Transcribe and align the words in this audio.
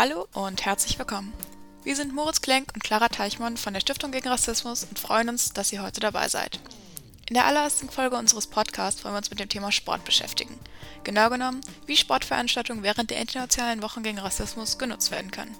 Hallo 0.00 0.28
und 0.32 0.64
herzlich 0.64 0.96
willkommen. 0.96 1.32
Wir 1.82 1.96
sind 1.96 2.14
Moritz 2.14 2.40
Klenk 2.40 2.70
und 2.72 2.84
Clara 2.84 3.08
Teichmann 3.08 3.56
von 3.56 3.74
der 3.74 3.80
Stiftung 3.80 4.12
gegen 4.12 4.28
Rassismus 4.28 4.84
und 4.84 4.96
freuen 4.96 5.28
uns, 5.28 5.52
dass 5.52 5.72
ihr 5.72 5.82
heute 5.82 5.98
dabei 5.98 6.28
seid. 6.28 6.60
In 7.28 7.34
der 7.34 7.46
allerersten 7.46 7.90
Folge 7.90 8.14
unseres 8.14 8.46
Podcasts 8.46 9.02
wollen 9.02 9.14
wir 9.14 9.18
uns 9.18 9.30
mit 9.30 9.40
dem 9.40 9.48
Thema 9.48 9.72
Sport 9.72 10.04
beschäftigen. 10.04 10.54
Genau 11.02 11.30
genommen, 11.30 11.62
wie 11.86 11.96
Sportveranstaltungen 11.96 12.84
während 12.84 13.10
der 13.10 13.18
internationalen 13.18 13.82
Wochen 13.82 14.04
gegen 14.04 14.20
Rassismus 14.20 14.78
genutzt 14.78 15.10
werden 15.10 15.32
können. 15.32 15.56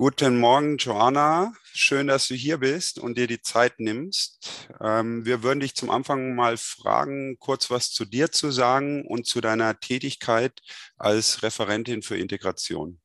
Guten 0.00 0.38
Morgen, 0.38 0.78
Joanna. 0.78 1.52
Schön, 1.74 2.06
dass 2.06 2.26
du 2.26 2.34
hier 2.34 2.56
bist 2.56 2.98
und 2.98 3.18
dir 3.18 3.26
die 3.26 3.42
Zeit 3.42 3.80
nimmst. 3.80 4.66
Ähm, 4.80 5.26
wir 5.26 5.42
würden 5.42 5.60
dich 5.60 5.74
zum 5.74 5.90
Anfang 5.90 6.34
mal 6.34 6.56
fragen, 6.56 7.38
kurz 7.38 7.70
was 7.70 7.90
zu 7.90 8.06
dir 8.06 8.32
zu 8.32 8.50
sagen 8.50 9.04
und 9.04 9.26
zu 9.26 9.42
deiner 9.42 9.78
Tätigkeit 9.78 10.62
als 10.96 11.42
Referentin 11.42 12.00
für 12.00 12.16
Integration. 12.16 12.98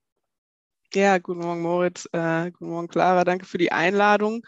Ja, 0.93 1.17
guten 1.17 1.41
Morgen, 1.41 1.63
Moritz. 1.63 2.07
Äh, 2.13 2.52
guten 2.52 2.71
Morgen, 2.71 2.87
Clara. 2.87 3.25
Danke 3.25 3.45
für 3.45 3.57
die 3.57 3.73
Einladung. 3.73 4.47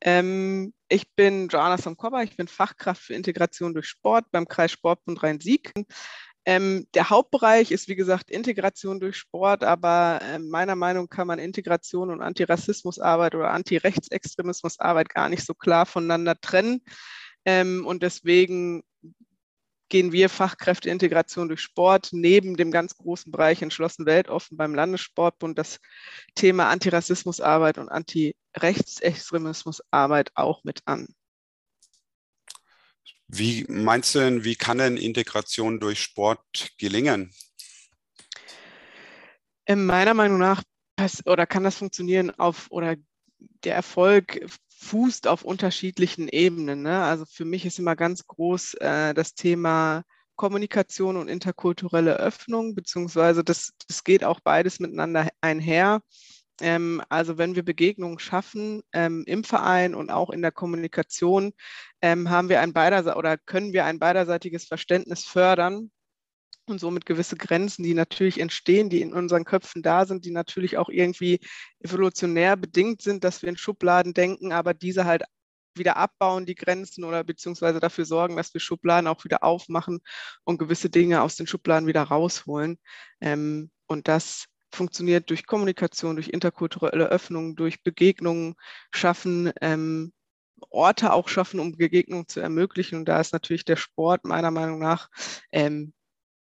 Ähm, 0.00 0.72
ich 0.88 1.12
bin 1.16 1.48
Joanna 1.48 1.78
Somkobber. 1.78 2.22
Ich 2.22 2.36
bin 2.36 2.46
Fachkraft 2.46 3.02
für 3.02 3.14
Integration 3.14 3.74
durch 3.74 3.88
Sport 3.88 4.26
beim 4.30 4.46
Kreis 4.46 4.70
Sportbund 4.70 5.20
Rhein-Sieg. 5.20 5.72
Ähm, 6.48 6.86
der 6.94 7.10
Hauptbereich 7.10 7.70
ist, 7.72 7.88
wie 7.88 7.94
gesagt, 7.94 8.30
Integration 8.30 9.00
durch 9.00 9.16
Sport, 9.16 9.64
aber 9.64 10.20
äh, 10.22 10.38
meiner 10.38 10.76
Meinung 10.76 11.04
nach 11.04 11.10
kann 11.10 11.26
man 11.26 11.38
Integration 11.38 12.08
und 12.08 12.22
Antirassismusarbeit 12.22 13.34
oder 13.34 13.50
Antirechtsextremismusarbeit 13.50 15.10
gar 15.10 15.28
nicht 15.28 15.44
so 15.44 15.52
klar 15.52 15.84
voneinander 15.84 16.40
trennen. 16.40 16.80
Ähm, 17.44 17.86
und 17.86 18.02
deswegen 18.02 18.82
gehen 19.90 20.12
wir 20.12 20.30
Fachkräfteintegration 20.30 21.48
durch 21.48 21.60
Sport 21.60 22.08
neben 22.12 22.56
dem 22.56 22.70
ganz 22.70 22.96
großen 22.96 23.30
Bereich 23.30 23.60
entschlossen 23.60 24.06
weltoffen 24.06 24.56
beim 24.56 24.74
Landessportbund 24.74 25.58
das 25.58 25.80
Thema 26.34 26.70
Antirassismusarbeit 26.70 27.76
und 27.76 27.90
Antirechtsextremismusarbeit 27.90 30.30
auch 30.34 30.64
mit 30.64 30.80
an. 30.86 31.08
Wie 33.28 33.66
meinst 33.68 34.14
du 34.14 34.20
denn, 34.20 34.44
wie 34.44 34.56
kann 34.56 34.78
denn 34.78 34.96
Integration 34.96 35.80
durch 35.80 36.02
Sport 36.02 36.70
gelingen? 36.78 37.30
Ähm, 39.66 39.84
meiner 39.86 40.14
Meinung 40.14 40.38
nach 40.38 40.62
oder 41.26 41.46
kann 41.46 41.62
das 41.62 41.76
funktionieren 41.76 42.30
auf 42.30 42.66
oder 42.70 42.96
der 43.62 43.74
Erfolg 43.74 44.44
fußt 44.78 45.28
auf 45.28 45.42
unterschiedlichen 45.42 46.28
Ebenen. 46.28 46.82
Ne? 46.82 47.02
Also 47.02 47.24
für 47.26 47.44
mich 47.44 47.66
ist 47.66 47.78
immer 47.78 47.96
ganz 47.96 48.26
groß 48.26 48.74
äh, 48.74 49.14
das 49.14 49.34
Thema 49.34 50.02
Kommunikation 50.36 51.16
und 51.16 51.28
interkulturelle 51.28 52.16
Öffnung, 52.16 52.74
beziehungsweise 52.74 53.44
das, 53.44 53.72
das 53.86 54.04
geht 54.04 54.24
auch 54.24 54.40
beides 54.40 54.78
miteinander 54.80 55.28
einher. 55.40 56.00
Ähm, 56.60 57.02
also 57.08 57.38
wenn 57.38 57.54
wir 57.54 57.64
Begegnungen 57.64 58.18
schaffen 58.18 58.82
ähm, 58.92 59.24
im 59.26 59.44
Verein 59.44 59.94
und 59.94 60.10
auch 60.10 60.30
in 60.30 60.42
der 60.42 60.52
Kommunikation, 60.52 61.52
ähm, 62.02 62.30
haben 62.30 62.48
wir 62.48 62.60
ein 62.60 62.72
oder 62.72 63.38
können 63.38 63.72
wir 63.72 63.84
ein 63.84 63.98
beiderseitiges 63.98 64.64
Verständnis 64.66 65.24
fördern 65.24 65.90
und 66.66 66.80
somit 66.80 67.06
gewisse 67.06 67.36
Grenzen, 67.36 67.82
die 67.82 67.94
natürlich 67.94 68.40
entstehen, 68.40 68.90
die 68.90 69.00
in 69.00 69.12
unseren 69.12 69.44
Köpfen 69.44 69.82
da 69.82 70.06
sind, 70.06 70.24
die 70.24 70.30
natürlich 70.30 70.76
auch 70.78 70.88
irgendwie 70.88 71.40
evolutionär 71.80 72.56
bedingt 72.56 73.02
sind, 73.02 73.24
dass 73.24 73.42
wir 73.42 73.48
in 73.48 73.56
Schubladen 73.56 74.14
denken, 74.14 74.52
aber 74.52 74.74
diese 74.74 75.04
halt 75.04 75.24
wieder 75.74 75.96
abbauen, 75.96 76.44
die 76.44 76.56
Grenzen 76.56 77.04
oder 77.04 77.22
beziehungsweise 77.24 77.80
dafür 77.80 78.04
sorgen, 78.04 78.36
dass 78.36 78.52
wir 78.52 78.60
Schubladen 78.60 79.06
auch 79.06 79.24
wieder 79.24 79.44
aufmachen 79.44 80.00
und 80.44 80.58
gewisse 80.58 80.90
Dinge 80.90 81.22
aus 81.22 81.36
den 81.36 81.46
Schubladen 81.46 81.86
wieder 81.86 82.02
rausholen. 82.02 82.78
Ähm, 83.20 83.70
und 83.86 84.08
das 84.08 84.46
funktioniert 84.72 85.30
durch 85.30 85.46
Kommunikation, 85.46 86.16
durch 86.16 86.28
interkulturelle 86.28 87.06
Öffnung, 87.08 87.56
durch 87.56 87.82
Begegnungen 87.82 88.54
schaffen, 88.90 89.52
ähm, 89.60 90.12
Orte 90.70 91.12
auch 91.12 91.28
schaffen, 91.28 91.60
um 91.60 91.76
Begegnungen 91.76 92.28
zu 92.28 92.40
ermöglichen. 92.40 92.96
Und 92.96 93.04
da 93.06 93.20
ist 93.20 93.32
natürlich 93.32 93.64
der 93.64 93.76
Sport 93.76 94.24
meiner 94.24 94.50
Meinung 94.50 94.78
nach 94.78 95.08
ähm, 95.52 95.92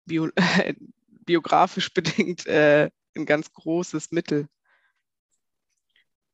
bio, 0.05 0.29
biografisch 1.07 1.93
bedingt 1.93 2.45
äh, 2.45 2.89
ein 3.15 3.25
ganz 3.25 3.51
großes 3.51 4.11
Mittel. 4.11 4.47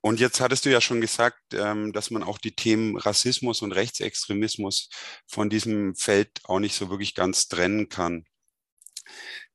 Und 0.04 0.20
jetzt 0.20 0.42
hattest 0.42 0.66
du 0.66 0.72
ja 0.72 0.82
schon 0.82 1.00
gesagt, 1.00 1.40
ähm, 1.54 1.94
dass 1.94 2.10
man 2.10 2.24
auch 2.24 2.40
die 2.40 2.56
Themen 2.56 2.98
Rassismus 2.98 3.62
und 3.62 3.72
Rechtsextremismus 3.72 4.90
von 5.28 5.50
diesem 5.50 5.96
Feld 5.96 6.42
auch 6.46 6.60
nicht 6.60 6.76
so 6.76 6.90
wirklich 6.90 7.14
ganz 7.14 7.48
trennen 7.48 7.88
kann. 7.88 8.26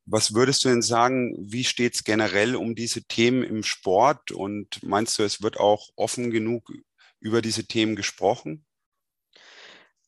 Was 0.06 0.34
würdest 0.34 0.65
du 0.65 0.69
denn 0.69 0.83
sagen, 0.83 1.34
wie 1.39 1.65
steht 1.65 1.94
es 1.94 2.05
generell 2.05 2.55
um 2.55 2.77
diese 2.77 3.03
Themen 3.03 3.43
im 3.43 3.65
Sport 3.65 4.31
und 4.31 4.81
meinst 4.84 5.19
du, 5.19 5.25
es 5.25 5.43
wird 5.43 5.59
auch 5.59 5.91
offen 5.97 6.31
genug 6.31 6.72
über 7.19 7.43
diese 7.43 7.67
Themen 7.67 7.97
gesprochen? 7.97 8.65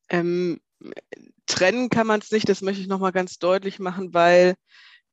Ähm, 0.09 0.61
trennen 1.47 1.91
kann 1.91 2.07
man 2.07 2.21
es 2.21 2.31
nicht, 2.31 2.49
das 2.49 2.63
möchte 2.63 2.81
ich 2.81 2.87
nochmal 2.87 3.13
ganz 3.13 3.39
deutlich 3.39 3.81
machen, 3.81 4.15
weil 4.15 4.55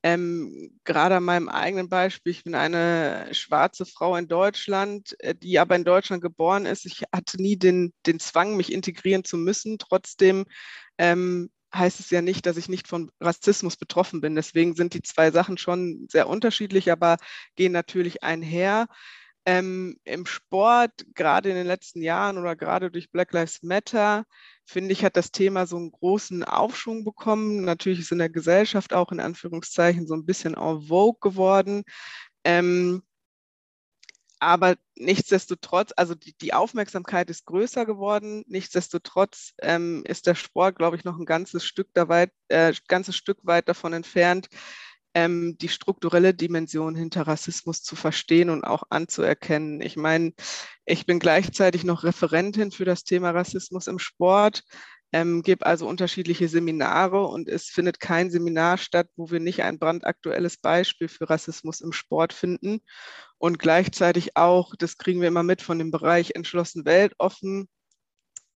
ähm, 0.04 0.80
gerade 0.84 1.16
an 1.16 1.24
meinem 1.24 1.50
eigenen 1.50 1.90
Beispiel, 1.90 2.32
ich 2.32 2.44
bin 2.44 2.54
eine 2.54 3.28
schwarze 3.32 3.88
Frau 3.88 4.16
in 4.16 4.28
Deutschland, 4.28 5.16
äh, 5.20 5.34
die 5.34 5.58
aber 5.58 5.76
in 5.76 5.84
Deutschland 5.84 6.22
geboren 6.22 6.68
ist. 6.68 6.86
Ich 6.86 7.02
hatte 7.12 7.42
nie 7.42 7.58
den, 7.58 7.92
den 8.06 8.20
Zwang, 8.20 8.56
mich 8.56 8.72
integrieren 8.72 9.24
zu 9.24 9.36
müssen. 9.36 9.80
Trotzdem 9.80 10.46
ähm, 11.00 11.50
heißt 11.78 12.00
es 12.00 12.10
ja 12.10 12.22
nicht, 12.22 12.46
dass 12.46 12.58
ich 12.58 12.70
nicht 12.70 12.88
von 12.88 13.12
Rassismus 13.20 13.78
betroffen 13.78 14.22
bin. 14.22 14.36
Deswegen 14.36 14.76
sind 14.76 14.94
die 14.94 15.02
zwei 15.02 15.32
Sachen 15.32 15.58
schon 15.58 16.08
sehr 16.10 16.28
unterschiedlich, 16.28 16.92
aber 16.92 17.18
gehen 17.56 17.72
natürlich 17.72 18.24
einher. 18.24 18.88
Ähm, 19.48 19.98
Im 20.06 20.26
Sport, 20.26 21.06
gerade 21.14 21.50
in 21.50 21.56
den 21.56 21.68
letzten 21.68 22.02
Jahren 22.02 22.38
oder 22.40 22.56
gerade 22.56 22.90
durch 22.90 23.12
Black 23.12 23.32
Lives 23.32 23.62
Matter, 23.62 24.26
finde 24.66 24.92
ich, 24.92 25.06
hat 25.06 25.16
das 25.16 25.32
Thema 25.32 25.68
so 25.68 25.78
einen 25.78 25.92
großen 25.92 26.44
Aufschwung 26.44 27.04
bekommen. 27.04 27.64
Natürlich 27.64 28.00
ist 28.00 28.12
in 28.12 28.18
der 28.18 28.30
Gesellschaft 28.30 28.94
auch 28.94 29.12
in 29.12 29.20
Anführungszeichen 29.20 30.08
so 30.08 30.16
ein 30.16 30.26
bisschen 30.26 30.56
en 30.56 30.82
vogue 30.88 31.20
geworden. 31.22 31.84
Ähm, 32.44 33.04
aber 34.46 34.76
nichtsdestotrotz, 34.96 35.92
also 35.98 36.14
die, 36.14 36.36
die, 36.38 36.54
Aufmerksamkeit 36.54 37.30
ist 37.32 37.46
größer 37.46 37.86
geworden. 37.86 38.44
Nichtsdestotrotz 38.48 39.54
ähm, 39.62 40.04
ist 40.06 40.28
der 40.28 40.36
Sport, 40.36 40.78
glaube 40.78 40.96
ich, 40.96 41.04
noch 41.04 41.18
ein 41.18 41.26
ganzes 41.26 41.66
Stück, 41.66 41.90
weit, 41.96 42.32
äh, 42.50 42.72
ganzes 42.88 43.16
Stück 43.16 43.40
weit 43.42 43.68
davon 43.68 43.94
entfernt, 43.94 44.48
ähm, 45.16 45.58
die 45.58 45.70
strukturelle 45.70 46.36
Dimension 46.36 46.94
hinter 46.94 47.24
Rassismus 47.26 47.82
zu 47.82 47.96
verstehen 47.96 48.52
und 48.52 48.64
auch 48.64 48.84
anzuerkennen. 48.92 49.82
Ich 49.82 49.98
meine, 49.98 50.34
ich 50.86 51.08
bin 51.08 51.18
gleichzeitig 51.18 51.84
noch 51.84 52.04
Referentin 52.04 52.72
für 52.72 52.86
das 52.86 53.04
Thema 53.04 53.32
Rassismus 53.32 53.88
im 53.88 53.98
Sport 53.98 54.64
ähm, 55.16 55.44
gebe 55.44 55.66
also 55.66 55.88
unterschiedliche 55.88 56.50
Seminare 56.50 57.26
und 57.26 57.48
es 57.48 57.70
findet 57.70 58.02
kein 58.02 58.30
Seminar 58.30 58.78
statt, 58.78 59.08
wo 59.16 59.32
wir 59.32 59.40
nicht 59.40 59.64
ein 59.64 59.80
brandaktuelles 59.80 60.58
Beispiel 60.58 61.08
für 61.08 61.30
Rassismus 61.30 61.80
im 61.80 61.94
Sport 61.94 62.34
finden. 62.34 62.82
Und 63.46 63.60
gleichzeitig 63.60 64.36
auch, 64.38 64.74
das 64.76 64.98
kriegen 64.98 65.22
wir 65.22 65.28
immer 65.28 65.44
mit 65.44 65.62
von 65.62 65.78
dem 65.78 65.92
Bereich 65.92 66.32
entschlossen 66.34 66.84
weltoffen, 66.84 67.70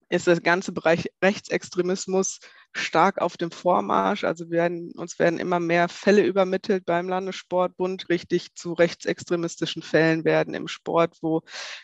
ist 0.07 0.27
der 0.27 0.39
ganze 0.39 0.71
Bereich 0.71 1.09
Rechtsextremismus 1.21 2.39
stark 2.77 3.19
auf 3.19 3.38
dem 3.38 3.51
Vormarsch. 3.51 4.24
Also 4.24 4.50
werden, 4.50 4.91
uns 4.95 5.19
werden 5.19 5.39
immer 5.39 5.59
mehr 5.59 5.89
Fälle 5.89 6.24
übermittelt 6.24 6.85
beim 6.85 7.09
Landessportbund, 7.09 8.09
richtig 8.09 8.56
zu 8.56 8.74
rechtsextremistischen 8.74 9.81
Fällen 9.81 10.25
werden 10.25 10.53
im 10.53 10.68
Sport, 10.68 11.18
wo 11.21 11.41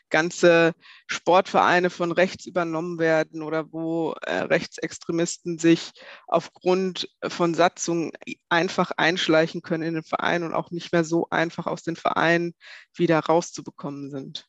ganze 0.09 0.73
Sportvereine 1.07 1.89
von 1.89 2.11
rechts 2.11 2.45
übernommen 2.45 2.99
werden 2.99 3.41
oder 3.41 3.71
wo 3.71 4.13
äh, 4.21 4.43
Rechtsextremisten 4.43 5.59
sich 5.59 5.91
aufgrund 6.27 7.09
von 7.27 7.53
Satzungen 7.53 8.11
einfach 8.49 8.91
einschleichen 8.97 9.61
können 9.61 9.83
in 9.83 9.95
den 9.95 10.03
Verein 10.03 10.43
und 10.43 10.53
auch 10.53 10.71
nicht 10.71 10.91
mehr 10.93 11.03
so 11.03 11.27
einfach 11.29 11.67
aus 11.67 11.83
den 11.83 11.95
Vereinen 11.95 12.53
wieder 12.95 13.19
rauszubekommen 13.19 14.11
sind. 14.11 14.47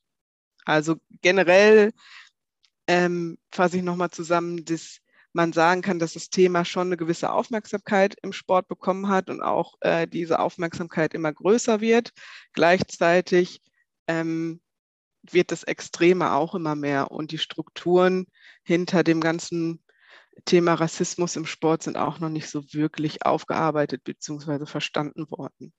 Also 0.64 0.96
generell 1.20 1.92
ähm, 2.86 3.38
fasse 3.50 3.78
ich 3.78 3.82
nochmal 3.82 4.10
zusammen, 4.10 4.64
dass 4.64 5.00
man 5.34 5.52
sagen 5.52 5.82
kann, 5.82 5.98
dass 5.98 6.14
das 6.14 6.30
Thema 6.30 6.64
schon 6.64 6.88
eine 6.88 6.96
gewisse 6.96 7.30
Aufmerksamkeit 7.32 8.16
im 8.22 8.32
Sport 8.32 8.68
bekommen 8.68 9.08
hat 9.08 9.30
und 9.30 9.42
auch 9.42 9.74
äh, 9.80 10.06
diese 10.06 10.38
Aufmerksamkeit 10.38 11.12
immer 11.12 11.32
größer 11.32 11.80
wird. 11.80 12.12
Gleichzeitig 12.52 13.60
ähm, 14.06 14.60
wird 15.22 15.50
das 15.50 15.64
Extreme 15.64 16.32
auch 16.32 16.54
immer 16.54 16.74
mehr 16.74 17.10
und 17.10 17.32
die 17.32 17.38
Strukturen 17.38 18.26
hinter 18.62 19.02
dem 19.02 19.20
ganzen 19.20 19.82
Thema 20.44 20.74
Rassismus 20.74 21.36
im 21.36 21.46
Sport 21.46 21.82
sind 21.82 21.96
auch 21.96 22.20
noch 22.20 22.28
nicht 22.28 22.48
so 22.48 22.62
wirklich 22.72 23.24
aufgearbeitet 23.24 24.04
bzw. 24.04 24.66
verstanden 24.66 25.30
worden. 25.30 25.72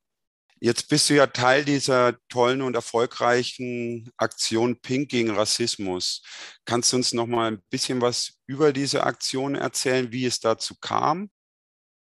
Jetzt 0.60 0.88
bist 0.88 1.10
du 1.10 1.16
ja 1.16 1.28
Teil 1.28 1.66
dieser 1.66 2.18
tollen 2.30 2.62
und 2.62 2.76
erfolgreichen 2.76 4.10
Aktion 4.18 4.80
Pink 4.80 5.10
gegen 5.10 5.32
Rassismus. 5.32 6.24
Kannst 6.64 6.94
du 6.94 6.98
uns 6.98 7.14
noch 7.14 7.28
mal 7.28 7.52
ein 7.52 7.64
bisschen 7.70 8.02
was 8.02 8.40
über 8.48 8.72
diese 8.72 9.04
Aktion 9.04 9.56
erzählen, 9.56 10.12
wie 10.12 10.26
es 10.26 10.40
dazu 10.40 10.76
kam? 10.80 11.30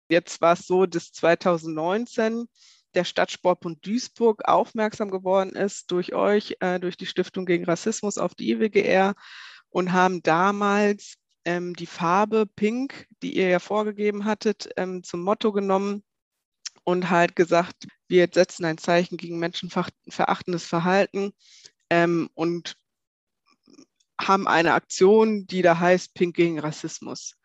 Jetzt 0.09 0.41
war 0.41 0.53
es 0.53 0.67
so, 0.67 0.85
dass 0.85 1.11
2019 1.13 2.45
der 2.93 3.05
Stadtsportbund 3.05 3.85
Duisburg 3.85 4.45
aufmerksam 4.45 5.09
geworden 5.09 5.51
ist 5.51 5.89
durch 5.91 6.13
euch, 6.13 6.57
äh, 6.59 6.79
durch 6.79 6.97
die 6.97 7.05
Stiftung 7.05 7.45
gegen 7.45 7.65
Rassismus 7.65 8.17
auf 8.17 8.35
die 8.35 8.51
IWGR 8.51 9.15
und 9.69 9.93
haben 9.93 10.21
damals 10.21 11.15
ähm, 11.45 11.75
die 11.75 11.87
Farbe 11.87 12.45
Pink, 12.45 13.07
die 13.21 13.35
ihr 13.35 13.49
ja 13.49 13.59
vorgegeben 13.59 14.25
hattet, 14.25 14.69
ähm, 14.77 15.01
zum 15.03 15.21
Motto 15.23 15.51
genommen 15.51 16.03
und 16.83 17.09
halt 17.09 17.35
gesagt, 17.35 17.87
wir 18.07 18.27
setzen 18.31 18.65
ein 18.65 18.77
Zeichen 18.77 19.17
gegen 19.17 19.39
menschenverachtendes 19.39 20.65
Verhalten 20.65 21.33
ähm, 21.89 22.29
und 22.33 22.75
haben 24.19 24.47
eine 24.47 24.73
Aktion, 24.73 25.47
die 25.47 25.61
da 25.61 25.79
heißt 25.79 26.13
Pink 26.13 26.35
gegen 26.35 26.59
Rassismus. 26.59 27.35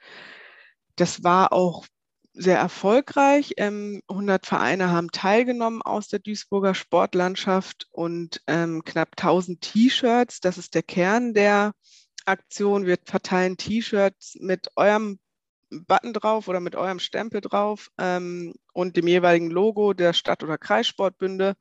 Das 0.97 1.23
war 1.23 1.53
auch 1.53 1.87
sehr 2.33 2.59
erfolgreich. 2.59 3.55
Ähm, 3.57 4.01
100 4.09 4.47
Vereine 4.47 4.91
haben 4.91 5.11
teilgenommen 5.11 5.83
aus 5.83 6.09
der 6.09 6.21
Duisburger 6.21 6.75
Sportlandschaft 6.75 7.89
und 7.91 8.43
ähm, 8.47 8.85
knapp 8.85 9.11
1000 9.17 9.61
T-Shirts. 9.61 10.41
Das 10.41 10.57
ist 10.59 10.75
der 10.75 10.83
Kern 10.83 11.35
der 11.35 11.73
Aktion. 12.27 12.87
Wir 12.87 12.99
verteilen 13.05 13.57
T-Shirts 13.57 14.37
mit 14.41 14.69
eurem 14.77 15.19
Button 15.71 16.13
drauf 16.13 16.49
oder 16.49 16.61
mit 16.61 16.77
eurem 16.77 16.99
Stempel 16.99 17.41
drauf 17.41 17.91
ähm, 17.99 18.55
und 18.73 18.97
dem 18.97 19.07
jeweiligen 19.07 19.51
Logo 19.51 19.93
der 19.93 20.13
Stadt- 20.13 20.43
oder 20.43 20.59
Kreissportbünde. 20.59 21.55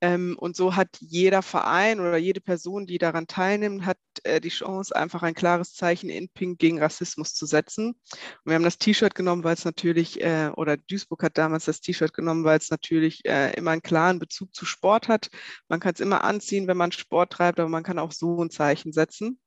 Ähm, 0.00 0.36
und 0.38 0.54
so 0.54 0.76
hat 0.76 0.98
jeder 1.00 1.40
Verein 1.40 1.98
oder 1.98 2.18
jede 2.18 2.40
Person, 2.40 2.86
die 2.86 2.98
daran 2.98 3.26
teilnimmt, 3.26 3.86
hat 3.86 3.96
äh, 4.24 4.40
die 4.40 4.50
Chance, 4.50 4.94
einfach 4.94 5.22
ein 5.22 5.34
klares 5.34 5.72
Zeichen 5.72 6.10
in 6.10 6.28
Pink 6.28 6.58
gegen 6.58 6.78
Rassismus 6.78 7.32
zu 7.32 7.46
setzen. 7.46 7.90
Und 7.90 8.44
wir 8.44 8.54
haben 8.54 8.64
das 8.64 8.78
T-Shirt 8.78 9.14
genommen, 9.14 9.44
weil 9.44 9.54
es 9.54 9.64
natürlich, 9.64 10.20
äh, 10.20 10.50
oder 10.56 10.76
Duisburg 10.76 11.22
hat 11.22 11.38
damals 11.38 11.64
das 11.64 11.80
T-Shirt 11.80 12.12
genommen, 12.12 12.44
weil 12.44 12.58
es 12.58 12.70
natürlich 12.70 13.24
äh, 13.24 13.54
immer 13.56 13.70
einen 13.70 13.82
klaren 13.82 14.18
Bezug 14.18 14.54
zu 14.54 14.66
Sport 14.66 15.08
hat. 15.08 15.30
Man 15.68 15.80
kann 15.80 15.94
es 15.94 16.00
immer 16.00 16.24
anziehen, 16.24 16.66
wenn 16.66 16.76
man 16.76 16.92
Sport 16.92 17.32
treibt, 17.32 17.58
aber 17.58 17.70
man 17.70 17.82
kann 17.82 17.98
auch 17.98 18.12
so 18.12 18.42
ein 18.42 18.50
Zeichen 18.50 18.92
setzen 18.92 19.38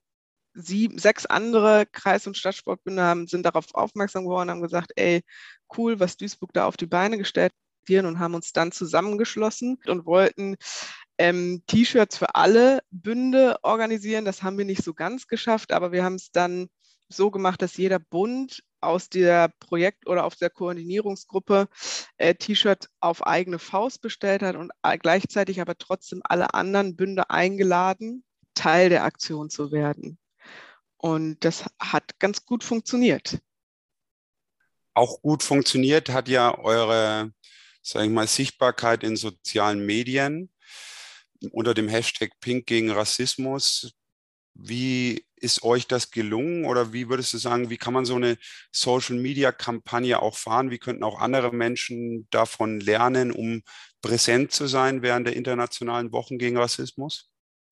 sieben, 0.58 0.98
sechs 0.98 1.26
andere 1.26 1.86
Kreis- 1.86 2.28
und 2.28 2.38
Stadtsportbünde 2.38 3.04
haben, 3.04 3.28
sind 3.28 3.46
darauf 3.46 3.74
aufmerksam 3.74 4.24
geworden, 4.24 4.50
haben 4.50 4.62
gesagt, 4.62 4.92
ey, 4.96 5.24
cool, 5.78 6.00
was 6.00 6.18
Duisburg 6.18 6.52
da 6.54 6.66
auf 6.66 6.78
die 6.78 6.88
Beine 6.88 7.18
gestellt 7.18 7.52
hat 7.54 8.06
und 8.06 8.20
haben 8.20 8.36
uns 8.36 8.52
dann 8.52 8.74
zusammengeschlossen 8.74 9.80
und 9.86 10.06
wollten 10.06 10.58
ähm, 11.18 11.64
T-Shirts 11.68 12.18
für 12.18 12.36
alle 12.36 12.82
Bünde 12.92 13.56
organisieren. 13.64 14.26
Das 14.26 14.44
haben 14.44 14.58
wir 14.58 14.66
nicht 14.66 14.84
so 14.84 14.94
ganz 14.94 15.28
geschafft, 15.28 15.72
aber 15.72 15.94
wir 15.94 16.04
haben 16.04 16.16
es 16.16 16.32
dann 16.32 16.68
so 17.08 17.32
gemacht, 17.32 17.62
dass 17.62 17.78
jeder 17.78 18.00
Bund 18.00 18.62
aus 18.82 19.10
der 19.10 19.54
Projekt- 19.60 20.08
oder 20.08 20.26
auf 20.26 20.36
der 20.36 20.50
Koordinierungsgruppe 20.50 21.68
äh, 22.18 22.36
T-Shirts 22.36 22.90
auf 23.00 23.26
eigene 23.26 23.60
Faust 23.60 24.02
bestellt 24.02 24.42
hat 24.42 24.56
und 24.56 24.72
äh, 24.84 24.98
gleichzeitig 24.98 25.62
aber 25.62 25.78
trotzdem 25.78 26.22
alle 26.24 26.54
anderen 26.54 26.96
Bünde 26.96 27.30
eingeladen, 27.30 28.24
Teil 28.54 28.90
der 28.90 29.04
Aktion 29.04 29.50
zu 29.50 29.72
werden. 29.72 30.20
Und 30.98 31.44
das 31.44 31.66
hat 31.80 32.20
ganz 32.20 32.46
gut 32.46 32.64
funktioniert. 32.64 33.40
Auch 34.94 35.22
gut 35.22 35.44
funktioniert 35.44 36.10
hat 36.10 36.28
ja 36.28 36.58
eure, 36.58 37.32
sage 37.84 38.06
ich 38.06 38.12
mal, 38.12 38.28
Sichtbarkeit 38.28 39.04
in 39.04 39.16
sozialen 39.16 39.86
Medien 39.86 40.52
unter 41.52 41.74
dem 41.74 41.88
Hashtag 41.88 42.32
Pink 42.40 42.66
gegen 42.66 42.90
Rassismus. 42.90 43.92
Wie 44.56 45.24
ist 45.36 45.62
euch 45.62 45.86
das 45.86 46.10
gelungen 46.10 46.66
oder 46.66 46.94
wie 46.94 47.10
würdest 47.10 47.34
du 47.34 47.38
sagen, 47.38 47.70
wie 47.70 47.78
kann 47.78 47.94
man 47.94 48.06
so 48.06 48.16
eine 48.16 48.38
Social-Media-Kampagne 48.72 50.20
auch 50.20 50.36
fahren? 50.36 50.72
Wie 50.72 50.80
könnten 50.80 51.04
auch 51.04 51.20
andere 51.20 51.54
Menschen 51.54 52.28
davon 52.32 52.80
lernen, 52.80 53.32
um 53.32 53.62
präsent 54.02 54.52
zu 54.52 54.66
sein 54.66 55.04
während 55.04 55.28
der 55.28 55.36
internationalen 55.36 56.12
Wochen 56.12 56.40
gegen 56.40 56.58
Rassismus? 56.58 57.30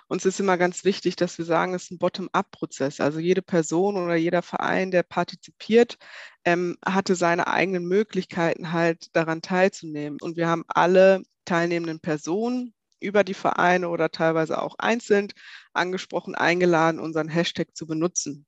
Uns 0.08 0.26
ist 0.26 0.40
immer 0.40 0.58
ganz 0.58 0.84
wichtig, 0.84 1.16
dass 1.16 1.38
wir 1.38 1.46
sagen, 1.46 1.74
es 1.74 1.86
ist 1.86 1.92
ein 1.92 1.98
Bottom-up-Prozess. 1.98 3.00
Also 3.00 3.20
jede 3.20 3.42
Person 3.42 3.98
oder 3.98 4.16
jeder 4.16 4.42
Verein, 4.42 4.92
der 4.92 5.04
partizipiert, 5.04 5.98
ähm, 6.44 6.78
hatte 6.86 7.16
seine 7.16 7.48
eigenen 7.48 7.86
Möglichkeiten 7.86 8.72
halt 8.72 9.16
daran 9.16 9.42
teilzunehmen. 9.42 10.20
Und 10.22 10.38
wir 10.38 10.48
haben 10.48 10.64
alle 10.68 11.24
teilnehmenden 11.46 12.00
Personen 12.00 12.74
über 13.00 13.24
die 13.24 13.34
Vereine 13.34 13.90
oder 13.90 14.12
teilweise 14.12 14.62
auch 14.62 14.76
einzeln 14.78 15.32
angesprochen, 15.74 16.36
eingeladen, 16.36 17.00
unseren 17.00 17.28
Hashtag 17.28 17.76
zu 17.76 17.88
benutzen. 17.88 18.46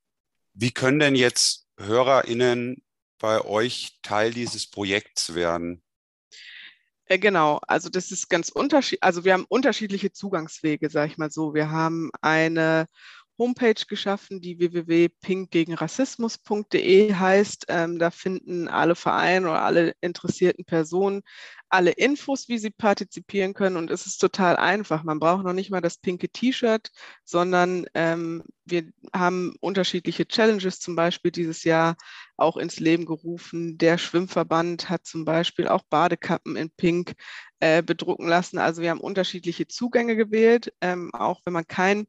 Wie 0.54 0.72
können 0.72 0.98
denn 0.98 1.14
jetzt 1.14 1.66
HörerInnen 1.78 2.82
bei 3.18 3.40
euch 3.44 3.98
Teil 4.02 4.32
dieses 4.32 4.68
Projekts 4.68 5.34
werden? 5.34 5.82
Äh, 7.08 7.18
genau, 7.18 7.60
also 7.66 7.88
das 7.88 8.10
ist 8.10 8.28
ganz 8.28 8.50
unterschiedlich. 8.50 9.02
Also 9.02 9.24
wir 9.24 9.32
haben 9.32 9.46
unterschiedliche 9.48 10.12
Zugangswege, 10.12 10.90
sage 10.90 11.12
ich 11.12 11.18
mal 11.18 11.30
so. 11.30 11.54
Wir 11.54 11.70
haben 11.70 12.10
eine 12.20 12.86
Homepage 13.38 13.74
geschaffen, 13.88 14.40
die 14.40 14.58
www.pinkgegenrassismus.de 14.58 17.14
heißt. 17.14 17.66
Ähm, 17.68 17.98
da 17.98 18.10
finden 18.10 18.68
alle 18.68 18.94
Vereine 18.94 19.48
oder 19.48 19.62
alle 19.62 19.94
interessierten 20.00 20.64
Personen 20.64 21.22
alle 21.70 21.90
Infos, 21.90 22.48
wie 22.48 22.58
sie 22.58 22.70
partizipieren 22.70 23.54
können. 23.54 23.76
Und 23.76 23.90
es 23.90 24.06
ist 24.06 24.18
total 24.18 24.56
einfach. 24.56 25.04
Man 25.04 25.20
braucht 25.20 25.44
noch 25.44 25.52
nicht 25.52 25.70
mal 25.70 25.80
das 25.80 25.98
pinke 25.98 26.28
T-Shirt, 26.28 26.90
sondern 27.24 27.86
ähm, 27.94 28.42
wir 28.64 28.84
haben 29.14 29.54
unterschiedliche 29.60 30.26
Challenges 30.26 30.80
zum 30.80 30.96
Beispiel 30.96 31.30
dieses 31.30 31.64
Jahr 31.64 31.96
auch 32.38 32.56
ins 32.56 32.80
Leben 32.80 33.04
gerufen. 33.04 33.78
Der 33.78 33.98
Schwimmverband 33.98 34.88
hat 34.88 35.06
zum 35.06 35.24
Beispiel 35.24 35.68
auch 35.68 35.82
Badekappen 35.90 36.56
in 36.56 36.70
Pink 36.70 37.14
äh, 37.60 37.82
bedrucken 37.82 38.28
lassen. 38.28 38.58
Also 38.58 38.82
wir 38.82 38.90
haben 38.90 39.00
unterschiedliche 39.00 39.66
Zugänge 39.66 40.16
gewählt, 40.16 40.72
ähm, 40.80 41.12
auch 41.12 41.40
wenn 41.44 41.52
man 41.52 41.66
kein 41.66 42.06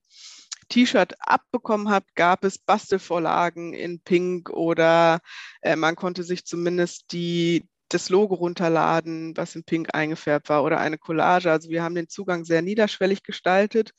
T-Shirt 0.70 1.16
abbekommen 1.20 1.90
habt, 1.90 2.16
gab 2.16 2.44
es 2.44 2.60
Bastelvorlagen 2.60 3.74
in 3.74 4.00
Pink 4.02 4.50
oder 4.52 5.20
äh, 5.62 5.76
man 5.76 5.96
konnte 5.96 6.24
sich 6.24 6.46
zumindest 6.46 7.12
die, 7.12 7.68
das 7.90 8.10
Logo 8.10 8.36
runterladen, 8.36 9.36
was 9.36 9.56
in 9.56 9.64
Pink 9.64 9.90
eingefärbt 9.94 10.50
war 10.50 10.64
oder 10.64 10.80
eine 10.80 11.00
Collage. 11.00 11.52
Also 11.52 11.70
wir 11.70 11.84
haben 11.84 11.96
den 11.96 12.08
Zugang 12.08 12.46
sehr 12.46 12.62
niederschwellig 12.62 13.24
gestaltet. 13.24 13.94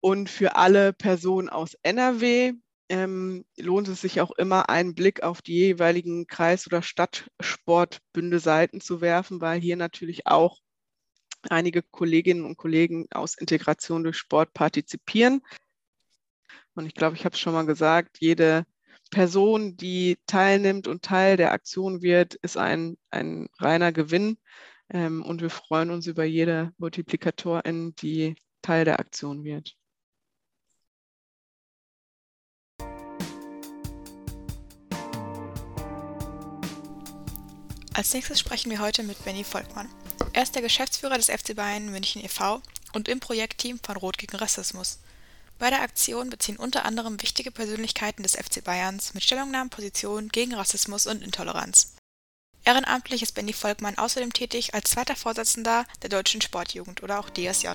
Und 0.00 0.28
für 0.28 0.56
alle 0.56 0.92
Personen 0.92 1.48
aus 1.48 1.74
NRW 1.82 2.54
ähm, 2.92 3.46
lohnt 3.56 3.88
es 3.88 4.02
sich 4.02 4.20
auch 4.20 4.32
immer, 4.32 4.68
einen 4.68 4.94
Blick 4.94 5.22
auf 5.22 5.40
die 5.40 5.54
jeweiligen 5.54 6.26
Kreis- 6.26 6.66
oder 6.66 6.82
Stadtsportbünde-Seiten 6.82 8.82
zu 8.82 9.00
werfen, 9.00 9.40
weil 9.40 9.62
hier 9.62 9.76
natürlich 9.76 10.26
auch 10.26 10.58
einige 11.48 11.82
Kolleginnen 11.82 12.44
und 12.44 12.58
Kollegen 12.58 13.06
aus 13.14 13.38
Integration 13.38 14.04
durch 14.04 14.18
Sport 14.18 14.52
partizipieren. 14.52 15.40
Und 16.74 16.84
ich 16.84 16.94
glaube, 16.94 17.16
ich 17.16 17.24
habe 17.24 17.32
es 17.32 17.40
schon 17.40 17.54
mal 17.54 17.64
gesagt, 17.64 18.18
jede 18.20 18.66
Person, 19.10 19.74
die 19.78 20.18
teilnimmt 20.26 20.86
und 20.86 21.02
Teil 21.02 21.38
der 21.38 21.52
Aktion 21.52 22.02
wird, 22.02 22.34
ist 22.42 22.58
ein, 22.58 22.98
ein 23.10 23.48
reiner 23.58 23.92
Gewinn. 23.92 24.36
Ähm, 24.90 25.22
und 25.22 25.40
wir 25.40 25.48
freuen 25.48 25.90
uns 25.90 26.06
über 26.06 26.24
jede 26.24 26.72
Multiplikatorin, 26.76 27.94
die 27.94 28.34
Teil 28.60 28.84
der 28.84 29.00
Aktion 29.00 29.44
wird. 29.44 29.78
Als 37.94 38.14
nächstes 38.14 38.40
sprechen 38.40 38.70
wir 38.70 38.80
heute 38.80 39.02
mit 39.02 39.22
Benny 39.22 39.44
Volkmann. 39.44 39.88
Er 40.32 40.42
ist 40.42 40.54
der 40.54 40.62
Geschäftsführer 40.62 41.18
des 41.18 41.26
FC 41.26 41.54
Bayern 41.54 41.90
München 41.90 42.24
e.V. 42.24 42.62
und 42.94 43.06
im 43.06 43.20
Projektteam 43.20 43.78
von 43.82 43.98
Rot 43.98 44.16
gegen 44.16 44.36
Rassismus. 44.36 44.98
Bei 45.58 45.68
der 45.68 45.82
Aktion 45.82 46.30
beziehen 46.30 46.56
unter 46.56 46.86
anderem 46.86 47.20
wichtige 47.20 47.50
Persönlichkeiten 47.50 48.22
des 48.22 48.34
FC 48.34 48.64
Bayerns 48.64 49.12
mit 49.12 49.22
Stellungnahmen 49.22 49.68
Positionen 49.68 50.30
gegen 50.30 50.54
Rassismus 50.54 51.06
und 51.06 51.22
Intoleranz. 51.22 51.94
Ehrenamtlich 52.64 53.22
ist 53.22 53.34
Benny 53.34 53.52
Volkmann 53.52 53.98
außerdem 53.98 54.32
tätig 54.32 54.72
als 54.72 54.90
zweiter 54.90 55.14
Vorsitzender 55.14 55.84
der 56.00 56.08
Deutschen 56.08 56.40
Sportjugend 56.40 57.02
oder 57.02 57.20
auch 57.20 57.28
DSJ. 57.28 57.68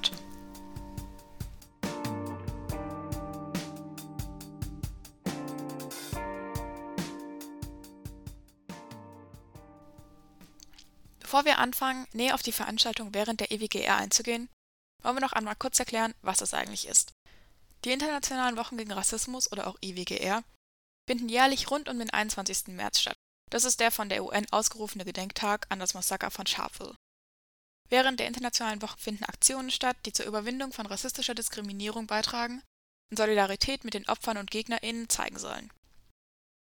Bevor 11.28 11.44
wir 11.44 11.58
anfangen, 11.58 12.08
näher 12.14 12.36
auf 12.36 12.42
die 12.42 12.54
Veranstaltung 12.54 13.14
während 13.14 13.42
der 13.42 13.52
EWGR 13.52 13.98
einzugehen, 13.98 14.48
wollen 15.04 15.18
wir 15.18 15.22
noch 15.22 15.34
einmal 15.34 15.58
kurz 15.58 15.78
erklären, 15.78 16.16
was 16.22 16.40
es 16.40 16.54
eigentlich 16.54 16.88
ist. 16.88 17.12
Die 17.84 17.92
Internationalen 17.92 18.56
Wochen 18.56 18.78
gegen 18.78 18.94
Rassismus 18.94 19.52
oder 19.52 19.68
auch 19.68 19.78
IWGR 19.82 20.42
finden 21.06 21.28
jährlich 21.28 21.70
rund 21.70 21.90
um 21.90 22.00
den 22.00 22.10
21. 22.10 22.68
März 22.68 23.02
statt. 23.02 23.18
Das 23.52 23.66
ist 23.66 23.82
der 23.82 23.92
von 23.92 24.08
der 24.08 24.24
UN 24.24 24.46
ausgerufene 24.52 25.04
Gedenktag 25.04 25.66
an 25.68 25.80
das 25.80 25.94
Massaker 25.94 26.32
von 26.32 26.48
Sharpeville. 26.48 26.96
Während 27.90 28.22
der 28.22 28.28
internationalen 28.28 28.82
Wochen 28.82 28.98
finden 28.98 29.26
Aktionen 29.26 29.70
statt, 29.70 29.98
die 30.06 30.14
zur 30.14 30.28
Überwindung 30.28 30.72
von 30.72 30.86
rassistischer 30.86 31.36
Diskriminierung 31.36 32.08
beitragen 32.08 32.64
und 33.12 33.18
Solidarität 33.18 33.84
mit 33.84 33.96
den 33.96 34.08
Opfern 34.08 34.38
und 34.38 34.50
GegnerInnen 34.50 35.10
zeigen 35.10 35.40
sollen. 35.40 35.74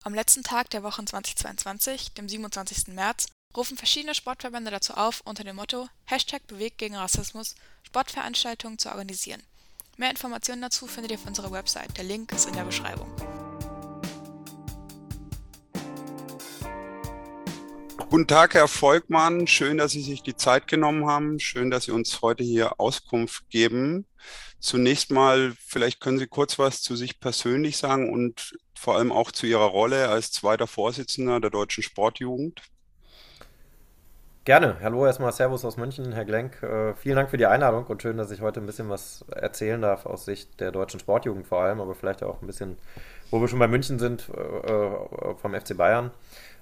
Am 0.04 0.12
letzten 0.12 0.42
Tag 0.42 0.68
der 0.68 0.82
Wochen 0.82 1.06
2022, 1.06 2.12
dem 2.12 2.28
27. 2.28 2.88
März, 2.88 3.28
rufen 3.56 3.76
verschiedene 3.76 4.14
Sportverbände 4.14 4.70
dazu 4.70 4.94
auf, 4.94 5.22
unter 5.24 5.44
dem 5.44 5.56
Motto 5.56 5.88
Bewegt 6.46 6.78
gegen 6.78 6.96
Rassismus 6.96 7.54
Sportveranstaltungen 7.82 8.78
zu 8.78 8.88
organisieren. 8.90 9.42
Mehr 9.96 10.10
Informationen 10.10 10.62
dazu 10.62 10.86
findet 10.86 11.12
ihr 11.12 11.18
auf 11.18 11.26
unserer 11.26 11.52
Website. 11.52 11.96
Der 11.96 12.04
Link 12.04 12.32
ist 12.32 12.46
in 12.46 12.54
der 12.54 12.64
Beschreibung. 12.64 13.10
Guten 18.08 18.26
Tag, 18.26 18.54
Herr 18.54 18.66
Volkmann. 18.66 19.46
Schön, 19.46 19.78
dass 19.78 19.92
Sie 19.92 20.02
sich 20.02 20.22
die 20.22 20.34
Zeit 20.34 20.66
genommen 20.66 21.06
haben. 21.06 21.38
Schön, 21.38 21.70
dass 21.70 21.84
Sie 21.84 21.92
uns 21.92 22.22
heute 22.22 22.42
hier 22.42 22.80
Auskunft 22.80 23.48
geben. 23.50 24.04
Zunächst 24.58 25.10
mal, 25.10 25.54
vielleicht 25.64 26.00
können 26.00 26.18
Sie 26.18 26.26
kurz 26.26 26.58
was 26.58 26.82
zu 26.82 26.96
sich 26.96 27.20
persönlich 27.20 27.76
sagen 27.76 28.12
und 28.12 28.58
vor 28.74 28.96
allem 28.96 29.12
auch 29.12 29.30
zu 29.30 29.46
Ihrer 29.46 29.66
Rolle 29.66 30.08
als 30.08 30.32
zweiter 30.32 30.66
Vorsitzender 30.66 31.40
der 31.40 31.50
Deutschen 31.50 31.84
Sportjugend. 31.84 32.62
Gerne. 34.50 34.74
Hallo 34.82 35.06
erstmal 35.06 35.30
Servus 35.30 35.64
aus 35.64 35.76
München, 35.76 36.10
Herr 36.10 36.24
Glenk. 36.24 36.60
Äh, 36.64 36.94
vielen 36.96 37.14
Dank 37.14 37.30
für 37.30 37.36
die 37.36 37.46
Einladung 37.46 37.86
und 37.86 38.02
schön, 38.02 38.16
dass 38.16 38.32
ich 38.32 38.40
heute 38.40 38.58
ein 38.58 38.66
bisschen 38.66 38.88
was 38.88 39.24
erzählen 39.30 39.80
darf 39.80 40.06
aus 40.06 40.24
Sicht 40.24 40.58
der 40.58 40.72
deutschen 40.72 40.98
Sportjugend 40.98 41.46
vor 41.46 41.62
allem, 41.62 41.80
aber 41.80 41.94
vielleicht 41.94 42.24
auch 42.24 42.42
ein 42.42 42.48
bisschen, 42.48 42.76
wo 43.30 43.40
wir 43.40 43.46
schon 43.46 43.60
bei 43.60 43.68
München 43.68 44.00
sind, 44.00 44.28
äh, 44.36 44.72
äh 44.72 45.34
vom 45.36 45.54
FC 45.54 45.76
Bayern. 45.76 46.10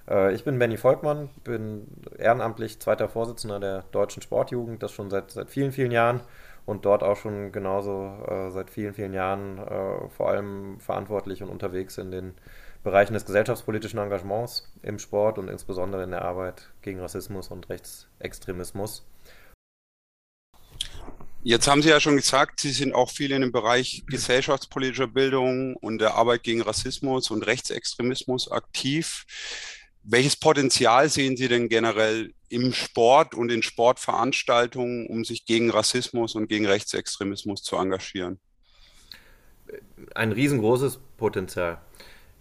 Äh, 0.07 0.35
ich 0.35 0.43
bin 0.43 0.59
Benny 0.59 0.77
Volkmann, 0.77 1.29
bin 1.43 1.87
ehrenamtlich 2.19 2.79
zweiter 2.79 3.09
Vorsitzender 3.09 3.59
der 3.59 3.85
deutschen 3.91 4.21
Sportjugend, 4.21 4.83
das 4.83 4.91
schon 4.91 5.09
seit, 5.09 5.31
seit 5.31 5.49
vielen, 5.49 5.71
vielen 5.71 5.89
Jahren 5.89 6.21
und 6.67 6.85
dort 6.85 7.01
auch 7.01 7.17
schon 7.17 7.51
genauso 7.51 8.13
äh, 8.27 8.51
seit 8.51 8.69
vielen, 8.69 8.93
vielen 8.93 9.15
Jahren 9.15 9.57
äh, 9.57 10.09
vor 10.09 10.29
allem 10.29 10.79
verantwortlich 10.79 11.41
und 11.41 11.49
unterwegs 11.49 11.97
in 11.97 12.11
den 12.11 12.35
Bereichen 12.83 13.13
des 13.13 13.25
gesellschaftspolitischen 13.25 13.99
Engagements 13.99 14.71
im 14.81 14.99
Sport 14.99 15.37
und 15.37 15.49
insbesondere 15.49 16.03
in 16.03 16.11
der 16.11 16.23
Arbeit 16.23 16.69
gegen 16.81 16.99
Rassismus 16.99 17.49
und 17.49 17.69
Rechtsextremismus. 17.69 19.05
Jetzt 21.41 21.67
haben 21.67 21.81
Sie 21.81 21.89
ja 21.89 22.01
schon 22.01 22.17
gesagt, 22.17 22.59
Sie 22.59 22.71
sind 22.71 22.93
auch 22.93 23.09
viel 23.09 23.31
in 23.31 23.41
dem 23.41 23.53
Bereich 23.53 24.03
gesellschaftspolitischer 24.07 25.07
Bildung 25.07 25.75
und 25.77 25.99
der 25.99 26.15
Arbeit 26.15 26.43
gegen 26.43 26.61
Rassismus 26.61 27.31
und 27.31 27.47
Rechtsextremismus 27.47 28.51
aktiv. 28.51 29.25
Welches 30.03 30.35
Potenzial 30.35 31.07
sehen 31.09 31.37
Sie 31.37 31.47
denn 31.47 31.69
generell 31.69 32.33
im 32.49 32.73
Sport 32.73 33.35
und 33.35 33.51
in 33.51 33.63
Sportveranstaltungen, 33.63 35.07
um 35.07 35.23
sich 35.23 35.45
gegen 35.45 35.69
Rassismus 35.69 36.35
und 36.35 36.47
gegen 36.47 36.65
Rechtsextremismus 36.65 37.63
zu 37.63 37.77
engagieren? 37.77 38.39
Ein 40.15 40.31
riesengroßes 40.31 40.99
Potenzial. 41.15 41.79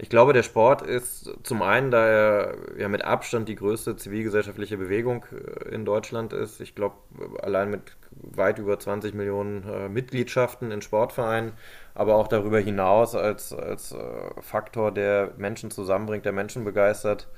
Ich 0.00 0.08
glaube, 0.08 0.32
der 0.32 0.44
Sport 0.44 0.82
ist 0.82 1.34
zum 1.42 1.60
einen, 1.60 1.90
da 1.90 2.06
er 2.06 2.56
ja 2.78 2.88
mit 2.88 3.04
Abstand 3.04 3.48
die 3.48 3.56
größte 3.56 3.96
zivilgesellschaftliche 3.96 4.78
Bewegung 4.78 5.26
äh, 5.32 5.74
in 5.74 5.84
Deutschland 5.84 6.32
ist. 6.32 6.60
Ich 6.60 6.76
glaube, 6.76 6.96
allein 7.42 7.68
mit 7.70 7.96
weit 8.12 8.60
über 8.60 8.78
20 8.78 9.14
Millionen 9.14 9.64
äh, 9.68 9.88
Mitgliedschaften 9.88 10.70
in 10.70 10.82
Sportvereinen, 10.82 11.52
aber 11.94 12.14
auch 12.14 12.28
darüber 12.28 12.60
hinaus 12.60 13.16
als, 13.16 13.52
als 13.52 13.90
äh, 13.90 13.98
Faktor, 14.40 14.92
der 14.92 15.32
Menschen 15.36 15.72
zusammenbringt, 15.72 16.24
der 16.24 16.32
Menschen 16.32 16.64
begeistert 16.64 17.28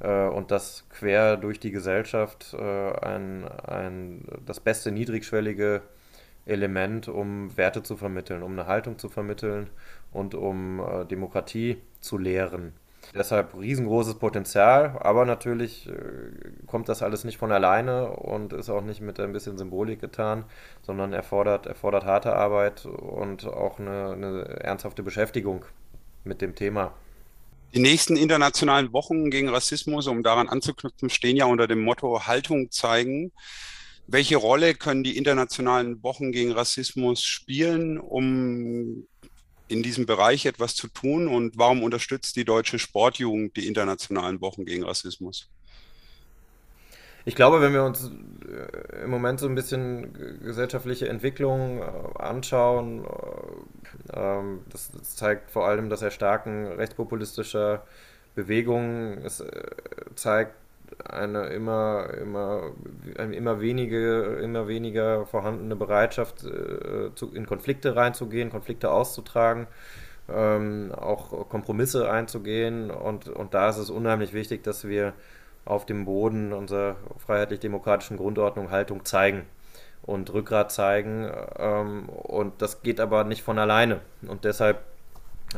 äh, 0.00 0.26
und 0.26 0.50
das 0.50 0.86
quer 0.90 1.36
durch 1.36 1.60
die 1.60 1.70
Gesellschaft 1.70 2.52
äh, 2.58 2.92
ein, 2.98 3.46
ein, 3.46 4.24
das 4.44 4.58
beste 4.58 4.90
niedrigschwellige 4.90 5.82
Element, 6.46 7.06
um 7.06 7.56
Werte 7.56 7.84
zu 7.84 7.96
vermitteln, 7.96 8.42
um 8.42 8.52
eine 8.52 8.66
Haltung 8.66 8.98
zu 8.98 9.08
vermitteln 9.08 9.70
und 10.12 10.34
um 10.34 10.80
äh, 10.80 11.04
Demokratie 11.04 11.78
zu 12.00 12.18
lehren. 12.18 12.72
Deshalb 13.14 13.56
riesengroßes 13.58 14.16
Potenzial, 14.16 14.98
aber 15.00 15.24
natürlich 15.24 15.88
äh, 15.88 15.92
kommt 16.66 16.88
das 16.90 17.02
alles 17.02 17.24
nicht 17.24 17.38
von 17.38 17.50
alleine 17.52 18.10
und 18.10 18.52
ist 18.52 18.68
auch 18.68 18.82
nicht 18.82 19.00
mit 19.00 19.18
ein 19.18 19.32
bisschen 19.32 19.56
Symbolik 19.56 20.00
getan, 20.00 20.44
sondern 20.82 21.14
erfordert, 21.14 21.66
erfordert 21.66 22.04
harte 22.04 22.34
Arbeit 22.34 22.84
und 22.84 23.46
auch 23.46 23.78
eine, 23.78 24.12
eine 24.12 24.42
ernsthafte 24.60 25.02
Beschäftigung 25.02 25.64
mit 26.24 26.42
dem 26.42 26.54
Thema. 26.54 26.92
Die 27.74 27.80
nächsten 27.80 28.16
internationalen 28.16 28.92
Wochen 28.92 29.30
gegen 29.30 29.48
Rassismus, 29.48 30.06
um 30.06 30.22
daran 30.22 30.48
anzuknüpfen, 30.48 31.10
stehen 31.10 31.36
ja 31.36 31.46
unter 31.46 31.66
dem 31.66 31.82
Motto 31.82 32.26
Haltung 32.26 32.70
zeigen. 32.70 33.32
Welche 34.06 34.36
Rolle 34.36 34.74
können 34.74 35.02
die 35.04 35.18
internationalen 35.18 36.02
Wochen 36.02 36.32
gegen 36.32 36.52
Rassismus 36.52 37.22
spielen, 37.22 37.98
um 37.98 39.06
in 39.68 39.82
diesem 39.82 40.06
Bereich 40.06 40.46
etwas 40.46 40.74
zu 40.74 40.88
tun 40.88 41.28
und 41.28 41.58
warum 41.58 41.82
unterstützt 41.82 42.36
die 42.36 42.44
deutsche 42.44 42.78
Sportjugend 42.78 43.56
die 43.56 43.66
internationalen 43.66 44.40
Wochen 44.40 44.64
gegen 44.64 44.84
Rassismus? 44.84 45.48
Ich 47.24 47.34
glaube, 47.34 47.60
wenn 47.60 47.74
wir 47.74 47.84
uns 47.84 48.10
äh, 48.10 49.04
im 49.04 49.10
Moment 49.10 49.38
so 49.38 49.46
ein 49.46 49.54
bisschen 49.54 50.40
gesellschaftliche 50.42 51.10
Entwicklung 51.10 51.82
äh, 51.82 51.84
anschauen, 52.18 53.04
äh, 53.04 54.18
ähm, 54.18 54.60
das, 54.70 54.90
zeigt 55.14 55.50
vor 55.50 55.66
allem 55.66 55.90
das 55.90 56.00
Erstarken 56.00 56.66
rechtspopulistischer 56.66 57.84
Bewegungen. 58.34 59.18
Es 59.24 59.44
zeigt 60.14 60.54
eine 61.04 61.46
immer, 61.46 62.08
immer, 62.20 62.72
eine 63.16 63.34
immer, 63.34 63.60
wenige, 63.60 64.38
immer 64.42 64.68
weniger 64.68 65.26
vorhandene 65.26 65.76
Bereitschaft, 65.76 66.44
äh, 66.44 67.14
zu, 67.14 67.32
in 67.34 67.46
Konflikte 67.46 67.96
reinzugehen, 67.96 68.50
Konflikte 68.50 68.90
auszutragen, 68.90 69.66
ähm, 70.28 70.92
auch 70.96 71.48
Kompromisse 71.48 72.10
einzugehen. 72.10 72.90
Und, 72.90 73.28
und 73.28 73.54
da 73.54 73.68
ist 73.68 73.78
es 73.78 73.90
unheimlich 73.90 74.32
wichtig, 74.32 74.62
dass 74.62 74.86
wir 74.86 75.14
auf 75.64 75.86
dem 75.86 76.04
Boden 76.04 76.52
unserer 76.52 76.96
freiheitlich-demokratischen 77.18 78.16
Grundordnung 78.16 78.70
Haltung 78.70 79.04
zeigen 79.04 79.44
und 80.02 80.32
Rückgrat 80.32 80.72
zeigen. 80.72 81.30
Ähm, 81.58 82.08
und 82.08 82.62
das 82.62 82.82
geht 82.82 83.00
aber 83.00 83.24
nicht 83.24 83.42
von 83.42 83.58
alleine. 83.58 84.00
Und 84.26 84.44
deshalb 84.44 84.82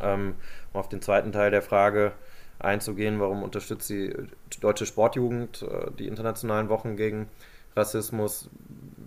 ähm, 0.03 0.35
auf 0.73 0.89
den 0.89 1.03
zweiten 1.03 1.33
Teil 1.33 1.51
der 1.51 1.63
Frage, 1.63 2.13
einzugehen. 2.61 3.21
Warum 3.21 3.43
unterstützt 3.43 3.91
die 3.91 4.15
deutsche 4.61 4.87
Sportjugend 4.87 5.63
äh, 5.63 5.91
die 5.99 6.07
internationalen 6.07 6.69
Wochen 6.69 6.97
gegen 6.97 7.29
Rassismus? 7.77 8.49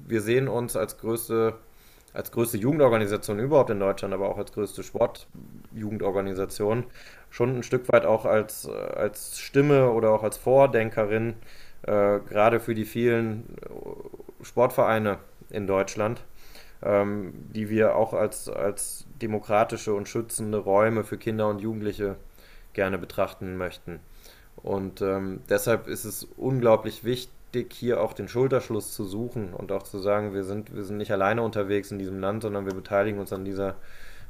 Wir 0.07 0.21
sehen 0.21 0.47
uns 0.47 0.75
als 0.75 0.97
größte 0.97 1.55
als 2.13 2.31
größte 2.31 2.57
Jugendorganisation 2.57 3.39
überhaupt 3.39 3.71
in 3.71 3.79
Deutschland, 3.79 4.13
aber 4.13 4.29
auch 4.29 4.37
als 4.37 4.51
größte 4.51 4.83
Sportjugendorganisation 4.83 6.85
schon 7.29 7.57
ein 7.57 7.63
Stück 7.63 7.91
weit 7.91 8.05
auch 8.05 8.25
als, 8.25 8.69
als 8.69 9.39
Stimme 9.39 9.89
oder 9.89 10.11
auch 10.11 10.23
als 10.23 10.37
Vordenkerin, 10.37 11.33
äh, 11.81 12.19
gerade 12.19 12.59
für 12.59 12.75
die 12.75 12.85
vielen 12.85 13.57
Sportvereine 14.41 15.17
in 15.49 15.65
Deutschland, 15.65 16.23
ähm, 16.83 17.33
die 17.53 17.69
wir 17.69 17.95
auch 17.95 18.13
als, 18.13 18.47
als 18.47 19.07
demokratische 19.21 19.93
und 19.93 20.07
schützende 20.07 20.59
Räume 20.59 21.03
für 21.03 21.17
Kinder 21.17 21.49
und 21.49 21.61
Jugendliche 21.61 22.17
gerne 22.73 22.97
betrachten 22.97 23.57
möchten. 23.57 23.99
Und 24.57 25.01
ähm, 25.01 25.41
deshalb 25.49 25.87
ist 25.87 26.05
es 26.05 26.27
unglaublich 26.37 27.03
wichtig, 27.03 27.73
hier 27.73 28.01
auch 28.01 28.13
den 28.13 28.27
Schulterschluss 28.27 28.93
zu 28.93 29.03
suchen 29.03 29.53
und 29.53 29.71
auch 29.71 29.83
zu 29.83 29.99
sagen, 29.99 30.33
wir 30.33 30.43
sind, 30.43 30.75
wir 30.75 30.83
sind 30.83 30.97
nicht 30.97 31.11
alleine 31.11 31.41
unterwegs 31.41 31.91
in 31.91 31.99
diesem 31.99 32.19
Land, 32.19 32.43
sondern 32.43 32.65
wir 32.65 32.73
beteiligen 32.73 33.19
uns 33.19 33.33
an 33.33 33.45
dieser, 33.45 33.75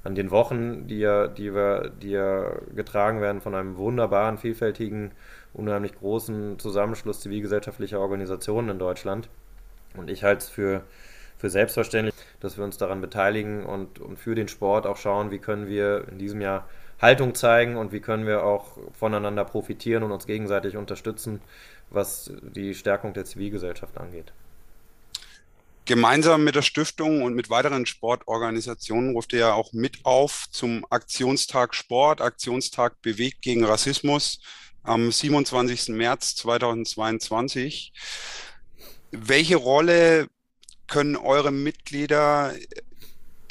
an 0.03 0.15
den 0.15 0.31
Wochen, 0.31 0.87
die 0.87 0.99
ja, 0.99 1.27
die 1.27 1.53
wir, 1.53 1.91
die 2.01 2.11
ja 2.11 2.51
getragen 2.75 3.21
werden 3.21 3.41
von 3.41 3.55
einem 3.55 3.77
wunderbaren, 3.77 4.37
vielfältigen, 4.37 5.11
unheimlich 5.53 5.95
großen 5.95 6.59
Zusammenschluss 6.59 7.21
zivilgesellschaftlicher 7.21 7.99
Organisationen 7.99 8.69
in 8.69 8.79
Deutschland. 8.79 9.29
Und 9.95 10.09
ich 10.09 10.23
halte 10.23 10.43
es 10.43 10.49
für, 10.49 10.81
für 11.37 11.49
selbstverständlich, 11.49 12.15
dass 12.39 12.57
wir 12.57 12.63
uns 12.63 12.77
daran 12.77 12.99
beteiligen 12.99 13.65
und, 13.65 13.99
und 13.99 14.17
für 14.17 14.35
den 14.35 14.47
Sport 14.47 14.87
auch 14.87 14.97
schauen, 14.97 15.31
wie 15.31 15.39
können 15.39 15.67
wir 15.67 16.07
in 16.09 16.17
diesem 16.17 16.41
Jahr 16.41 16.67
Haltung 17.03 17.35
zeigen 17.35 17.75
und 17.75 17.91
wie 17.91 17.99
können 17.99 18.25
wir 18.25 18.43
auch 18.43 18.77
voneinander 18.97 19.43
profitieren 19.43 20.03
und 20.03 20.11
uns 20.13 20.25
gegenseitig 20.25 20.77
unterstützen, 20.77 21.41
was 21.89 22.31
die 22.41 22.73
Stärkung 22.73 23.13
der 23.13 23.25
Zivilgesellschaft 23.25 23.97
angeht. 23.97 24.31
Gemeinsam 25.85 26.45
mit 26.45 26.55
der 26.55 26.61
Stiftung 26.61 27.23
und 27.23 27.35
mit 27.35 27.49
weiteren 27.49 27.85
Sportorganisationen 27.85 29.11
ruft 29.11 29.33
ihr 29.33 29.39
ja 29.39 29.53
auch 29.53 29.73
mit 29.73 29.99
auf 30.05 30.45
zum 30.49 30.85
Aktionstag 30.89 31.75
Sport, 31.75 32.21
Aktionstag 32.21 33.01
Bewegt 33.01 33.41
gegen 33.41 33.65
Rassismus 33.65 34.39
am 34.83 35.11
27. 35.11 35.89
März 35.89 36.35
2022. 36.35 37.91
Welche 39.11 39.57
Rolle 39.57 40.27
können 40.87 41.17
eure 41.17 41.51
Mitglieder 41.51 42.53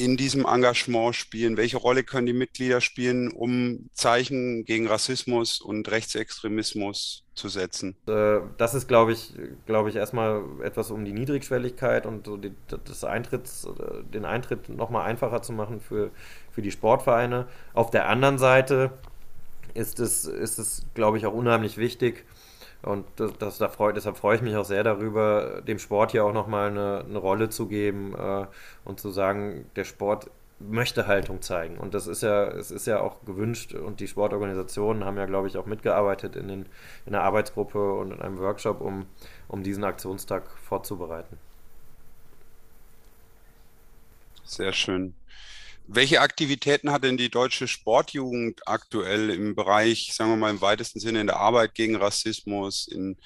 in 0.03 0.17
diesem 0.17 0.45
Engagement 0.45 1.15
spielen? 1.15 1.57
Welche 1.57 1.77
Rolle 1.77 2.03
können 2.03 2.27
die 2.27 2.33
Mitglieder 2.33 2.81
spielen, 2.81 3.31
um 3.31 3.89
Zeichen 3.93 4.65
gegen 4.65 4.89
Rassismus 4.89 5.61
und 5.61 5.91
Rechtsextremismus 5.91 7.25
zu 7.35 7.49
setzen? 7.49 7.97
Äh, 8.09 8.41
das 8.59 8.75
ist, 8.75 8.89
glaube 8.89 9.13
ich, 9.13 9.33
glaube 9.67 9.91
ich, 9.91 9.97
erstmal 9.97 10.43
etwas 10.63 10.91
um 10.91 11.05
die 11.05 11.13
Niedrigschwelligkeit 11.13 12.07
und 12.07 12.27
so 12.27 12.37
die, 12.37 12.53
das 12.67 13.05
Eintritts, 13.05 13.69
den 14.13 14.25
Eintritt 14.25 14.69
nochmal 14.69 15.07
einfacher 15.09 15.41
zu 15.43 15.53
machen 15.53 15.81
für, 15.81 16.11
für 16.51 16.63
die 16.63 16.73
Sportvereine. 16.73 17.47
Auf 17.73 17.91
der 17.91 18.09
anderen 18.09 18.39
Seite 18.39 18.93
ist 19.75 20.01
es, 20.01 20.25
ist 20.25 20.59
es, 20.59 20.85
glaube 20.95 21.19
ich, 21.19 21.27
auch 21.27 21.33
unheimlich 21.33 21.77
wichtig, 21.79 22.25
und 22.83 23.07
das, 23.17 23.33
das, 23.39 23.59
da 23.59 23.69
freu, 23.69 23.93
deshalb 23.93 24.17
freue 24.17 24.37
ich 24.37 24.43
mich 24.43 24.57
auch 24.57 24.65
sehr 24.65 24.83
darüber, 24.83 25.63
dem 25.63 25.79
Sport 25.79 26.13
hier 26.13 26.25
auch 26.25 26.33
nochmal 26.33 26.71
eine, 26.71 27.05
eine 27.09 27.19
Rolle 27.19 27.49
zu 27.49 27.69
geben 27.69 28.15
äh, 28.15 28.47
und 28.85 29.01
zu 29.01 29.11
sagen, 29.11 29.67
der 29.77 29.85
Sport 29.85 30.31
möchte 30.59 31.07
Haltung 31.07 31.43
zeigen. 31.43 31.79
Und 31.79 31.95
das 31.95 32.07
ist 32.07 32.23
ja, 32.23 32.49
es 32.49 32.71
ist 32.71 32.87
ja 32.87 33.01
auch 33.01 33.25
gewünscht 33.25 33.75
und 33.75 34.01
die 34.01 34.09
Sportorganisationen 34.09 35.05
haben 35.05 35.17
ja, 35.17 35.27
glaube 35.27 35.49
ich, 35.49 35.57
auch 35.59 35.67
mitgearbeitet 35.67 36.37
in, 36.37 36.49
den, 36.49 36.67
in 37.07 37.13
der 37.13 37.23
Arbeitsgruppe 37.23 37.95
und 37.95 38.13
in 38.13 38.21
einem 38.21 38.39
Workshop, 38.39 38.81
um, 38.81 39.07
um 39.49 39.63
diesen 39.63 39.85
Aktionstag 39.85 40.49
vorzubereiten. 40.63 41.39
Sehr 44.45 44.73
schön. 44.73 45.15
Welche 45.87 46.21
Aktivitäten 46.21 46.91
hat 46.91 47.05
denn 47.05 47.17
die 47.17 47.31
deutsche 47.31 47.69
Sportjugend 47.69 48.63
aktuell 48.67 49.31
im 49.31 49.55
Bereich, 49.55 50.13
sagen 50.15 50.31
wir 50.31 50.37
mal 50.37 50.51
im 50.51 50.61
weitesten 50.61 51.01
Sinne, 51.01 51.21
in 51.21 51.27
der 51.27 51.39
Arbeit 51.39 51.75
gegen 51.75 51.97
Rassismus, 51.97 52.89
in 52.89 53.17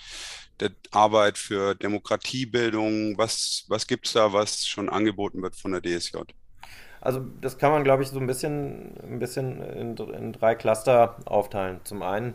der 0.59 0.71
Arbeit 0.91 1.39
für 1.39 1.75
Demokratiebildung? 1.75 3.19
Was, 3.19 3.65
was 3.69 3.87
gibt 3.87 4.07
es 4.07 4.15
da, 4.15 4.33
was 4.33 4.67
schon 4.67 4.89
angeboten 4.89 5.43
wird 5.43 5.55
von 5.55 5.73
der 5.73 5.83
DSJ? 5.83 6.19
Also 7.01 7.21
das 7.41 7.59
kann 7.59 7.71
man, 7.71 7.85
glaube 7.85 8.03
ich, 8.03 8.09
so 8.09 8.19
ein 8.19 8.27
bisschen, 8.27 8.97
ein 9.03 9.19
bisschen 9.19 9.63
in, 9.63 9.97
in 9.97 10.33
drei 10.33 10.55
Cluster 10.55 11.17
aufteilen. 11.25 11.81
Zum 11.85 12.03
einen 12.03 12.35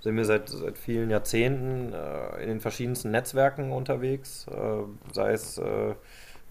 sind 0.00 0.16
wir 0.16 0.24
seit, 0.24 0.48
seit 0.48 0.78
vielen 0.78 1.10
Jahrzehnten 1.10 1.92
äh, 1.92 2.42
in 2.42 2.48
den 2.48 2.60
verschiedensten 2.60 3.10
Netzwerken 3.10 3.72
unterwegs, 3.72 4.46
äh, 4.48 5.12
sei 5.12 5.32
es 5.32 5.58
äh, 5.58 5.94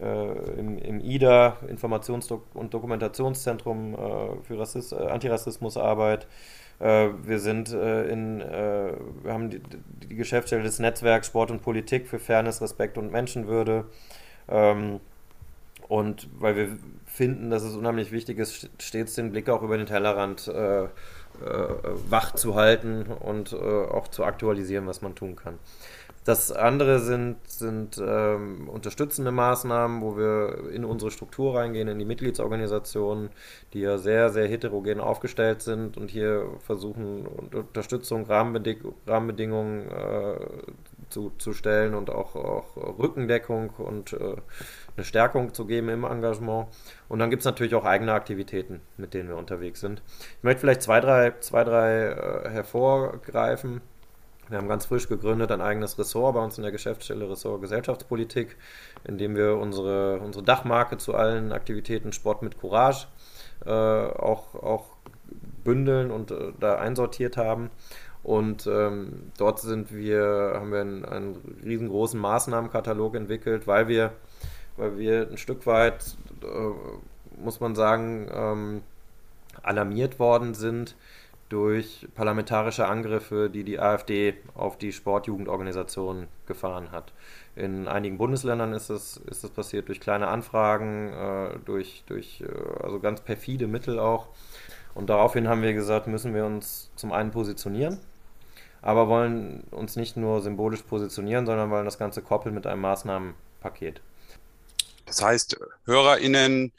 äh, 0.01 0.59
im, 0.59 0.77
im, 0.77 0.99
IDA, 0.99 1.57
Informations- 1.67 2.31
und 2.53 2.73
Dokumentationszentrum 2.73 3.93
äh, 3.93 3.97
für 4.43 4.59
Rassist 4.59 4.93
äh, 4.93 4.95
Antirassismusarbeit. 4.95 6.27
wir 6.79 7.37
sind 7.37 7.69
in, 7.69 8.39
wir 8.39 9.31
haben 9.31 9.51
die, 9.51 9.61
die, 10.09 10.15
Geschäftsstelle 10.15 10.63
des 10.63 10.79
Netzwerks 10.79 11.27
Sport 11.27 11.51
und 11.51 11.61
Politik 11.61 12.07
für 12.07 12.17
Fairness, 12.17 12.59
Respekt 12.59 12.97
und 12.97 13.11
Menschenwürde. 13.11 13.85
Ähm, 14.49 14.99
und 15.87 16.27
weil 16.39 16.55
wir 16.55 16.69
finden, 17.05 17.49
dass 17.49 17.63
es 17.63 17.75
unheimlich 17.75 18.11
wichtig 18.11 18.39
ist, 18.39 18.69
stets 18.79 19.15
den 19.15 19.31
Blick 19.31 19.49
auch 19.49 19.61
über 19.61 19.77
den 19.77 19.85
Tellerrand 19.85 20.47
äh, 20.47 20.83
äh, 20.83 20.89
wach 22.09 22.33
zu 22.35 22.55
halten 22.55 23.03
und 23.07 23.51
äh, 23.51 23.57
auch 23.57 24.07
zu 24.07 24.23
aktualisieren, 24.23 24.87
was 24.87 25.01
man 25.01 25.15
tun 25.15 25.35
kann. 25.35 25.59
Das 26.23 26.51
andere 26.51 26.99
sind, 26.99 27.37
sind 27.47 27.99
ähm, 27.99 28.69
unterstützende 28.69 29.31
Maßnahmen, 29.31 30.01
wo 30.03 30.17
wir 30.17 30.69
in 30.71 30.85
unsere 30.85 31.09
Struktur 31.09 31.55
reingehen, 31.55 31.87
in 31.87 31.97
die 31.97 32.05
Mitgliedsorganisationen, 32.05 33.31
die 33.73 33.79
ja 33.79 33.97
sehr, 33.97 34.29
sehr 34.29 34.47
heterogen 34.47 34.99
aufgestellt 34.99 35.63
sind 35.63 35.97
und 35.97 36.11
hier 36.11 36.45
versuchen, 36.59 37.25
Unterstützung, 37.25 38.25
Rahmenbeding 38.25 38.93
Rahmenbedingungen 39.07 39.89
äh, 39.89 40.35
zu, 41.09 41.31
zu 41.39 41.53
stellen 41.53 41.95
und 41.95 42.11
auch, 42.11 42.35
auch 42.35 42.77
Rückendeckung 42.99 43.71
und 43.71 44.13
äh, 44.13 44.35
eine 44.95 45.03
Stärkung 45.03 45.55
zu 45.55 45.65
geben 45.65 45.89
im 45.89 46.03
Engagement. 46.03 46.67
Und 47.09 47.17
dann 47.17 47.31
gibt 47.31 47.41
es 47.41 47.45
natürlich 47.45 47.73
auch 47.73 47.85
eigene 47.85 48.13
Aktivitäten, 48.13 48.81
mit 48.97 49.15
denen 49.15 49.29
wir 49.29 49.37
unterwegs 49.37 49.79
sind. 49.79 50.03
Ich 50.37 50.43
möchte 50.43 50.61
vielleicht 50.61 50.83
zwei, 50.83 50.99
drei, 50.99 51.33
zwei, 51.39 51.63
drei 51.63 52.09
äh, 52.09 52.49
hervorgreifen. 52.49 53.81
Wir 54.51 54.57
haben 54.57 54.67
ganz 54.67 54.85
frisch 54.85 55.07
gegründet 55.07 55.49
ein 55.49 55.61
eigenes 55.61 55.97
Ressort 55.97 56.35
bei 56.35 56.43
uns 56.43 56.57
in 56.57 56.63
der 56.63 56.73
Geschäftsstelle 56.73 57.29
Ressort 57.29 57.61
Gesellschaftspolitik, 57.61 58.57
in 59.05 59.17
dem 59.17 59.33
wir 59.33 59.55
unsere, 59.55 60.19
unsere 60.19 60.43
Dachmarke 60.43 60.97
zu 60.97 61.15
allen 61.15 61.53
Aktivitäten 61.53 62.11
Sport 62.11 62.41
mit 62.41 62.59
Courage 62.59 63.07
äh, 63.65 63.71
auch, 63.71 64.53
auch 64.55 64.87
bündeln 65.63 66.11
und 66.11 66.31
äh, 66.31 66.51
da 66.59 66.75
einsortiert 66.75 67.37
haben. 67.37 67.69
Und 68.23 68.67
ähm, 68.67 69.31
dort 69.37 69.59
sind 69.61 69.93
wir, 69.93 70.51
haben 70.55 70.73
wir 70.73 70.81
einen, 70.81 71.05
einen, 71.05 71.57
riesengroßen 71.63 72.19
Maßnahmenkatalog 72.19 73.15
entwickelt, 73.15 73.67
weil 73.67 73.87
wir, 73.87 74.11
weil 74.75 74.97
wir 74.97 75.29
ein 75.31 75.37
Stück 75.37 75.65
weit, 75.65 76.17
äh, 76.43 77.41
muss 77.41 77.61
man 77.61 77.73
sagen, 77.75 78.27
ähm, 78.33 78.81
alarmiert 79.63 80.19
worden 80.19 80.55
sind 80.55 80.97
durch 81.51 82.07
parlamentarische 82.15 82.87
Angriffe, 82.87 83.49
die 83.49 83.65
die 83.65 83.77
AfD 83.77 84.35
auf 84.55 84.77
die 84.77 84.93
Sportjugendorganisationen 84.93 86.27
gefahren 86.45 86.91
hat. 86.91 87.11
In 87.57 87.89
einigen 87.89 88.17
Bundesländern 88.17 88.71
ist 88.71 88.89
es, 88.89 89.17
ist 89.17 89.43
es 89.43 89.49
passiert 89.49 89.89
durch 89.89 89.99
kleine 89.99 90.29
Anfragen, 90.29 91.11
äh, 91.11 91.59
durch, 91.65 92.03
durch 92.07 92.41
äh, 92.41 92.83
also 92.83 93.01
ganz 93.01 93.19
perfide 93.19 93.67
Mittel 93.67 93.99
auch. 93.99 94.29
Und 94.95 95.09
daraufhin 95.09 95.49
haben 95.49 95.61
wir 95.61 95.73
gesagt, 95.73 96.07
müssen 96.07 96.33
wir 96.33 96.45
uns 96.45 96.89
zum 96.95 97.11
einen 97.11 97.31
positionieren, 97.31 97.99
aber 98.81 99.09
wollen 99.09 99.63
uns 99.71 99.97
nicht 99.97 100.15
nur 100.15 100.41
symbolisch 100.41 100.83
positionieren, 100.83 101.45
sondern 101.45 101.69
wollen 101.69 101.85
das 101.85 101.99
Ganze 101.99 102.21
koppeln 102.21 102.55
mit 102.55 102.65
einem 102.65 102.81
Maßnahmenpaket. 102.81 104.01
Das 105.05 105.21
heißt, 105.21 105.59
HörerInnen 105.83 106.71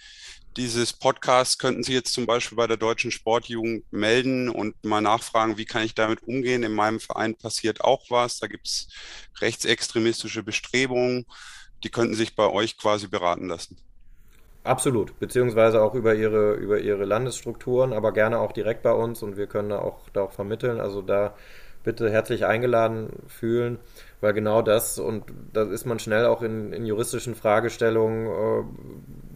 dieses 0.56 0.92
Podcasts 0.92 1.58
könnten 1.58 1.82
Sie 1.82 1.94
jetzt 1.94 2.12
zum 2.12 2.26
Beispiel 2.26 2.56
bei 2.56 2.66
der 2.66 2.76
Deutschen 2.76 3.10
Sportjugend 3.10 3.84
melden 3.90 4.48
und 4.48 4.84
mal 4.84 5.00
nachfragen, 5.00 5.56
wie 5.58 5.64
kann 5.64 5.82
ich 5.82 5.94
damit 5.94 6.22
umgehen? 6.22 6.62
In 6.62 6.72
meinem 6.72 7.00
Verein 7.00 7.34
passiert 7.34 7.82
auch 7.82 8.04
was. 8.10 8.38
Da 8.38 8.46
gibt 8.46 8.66
es 8.66 8.88
rechtsextremistische 9.40 10.42
Bestrebungen. 10.42 11.26
Die 11.84 11.90
könnten 11.90 12.14
sich 12.14 12.36
bei 12.36 12.48
euch 12.48 12.76
quasi 12.76 13.08
beraten 13.08 13.48
lassen. 13.48 13.76
Absolut, 14.64 15.18
beziehungsweise 15.18 15.82
auch 15.82 15.94
über 15.94 16.14
ihre, 16.14 16.54
über 16.54 16.78
ihre 16.78 17.04
Landesstrukturen, 17.04 17.92
aber 17.92 18.12
gerne 18.12 18.38
auch 18.38 18.52
direkt 18.52 18.82
bei 18.82 18.92
uns 18.92 19.22
und 19.22 19.36
wir 19.36 19.48
können 19.48 19.70
da 19.70 19.80
auch, 19.80 20.08
da 20.12 20.22
auch 20.22 20.32
vermitteln. 20.32 20.80
Also 20.80 21.02
da 21.02 21.34
bitte 21.84 22.10
herzlich 22.10 22.46
eingeladen 22.46 23.10
fühlen, 23.26 23.78
weil 24.20 24.32
genau 24.32 24.62
das 24.62 24.98
und 24.98 25.24
da 25.52 25.62
ist 25.62 25.84
man 25.84 25.98
schnell 25.98 26.26
auch 26.26 26.42
in, 26.42 26.72
in 26.72 26.86
juristischen 26.86 27.34
Fragestellungen, 27.34 28.26
äh, 28.26 28.64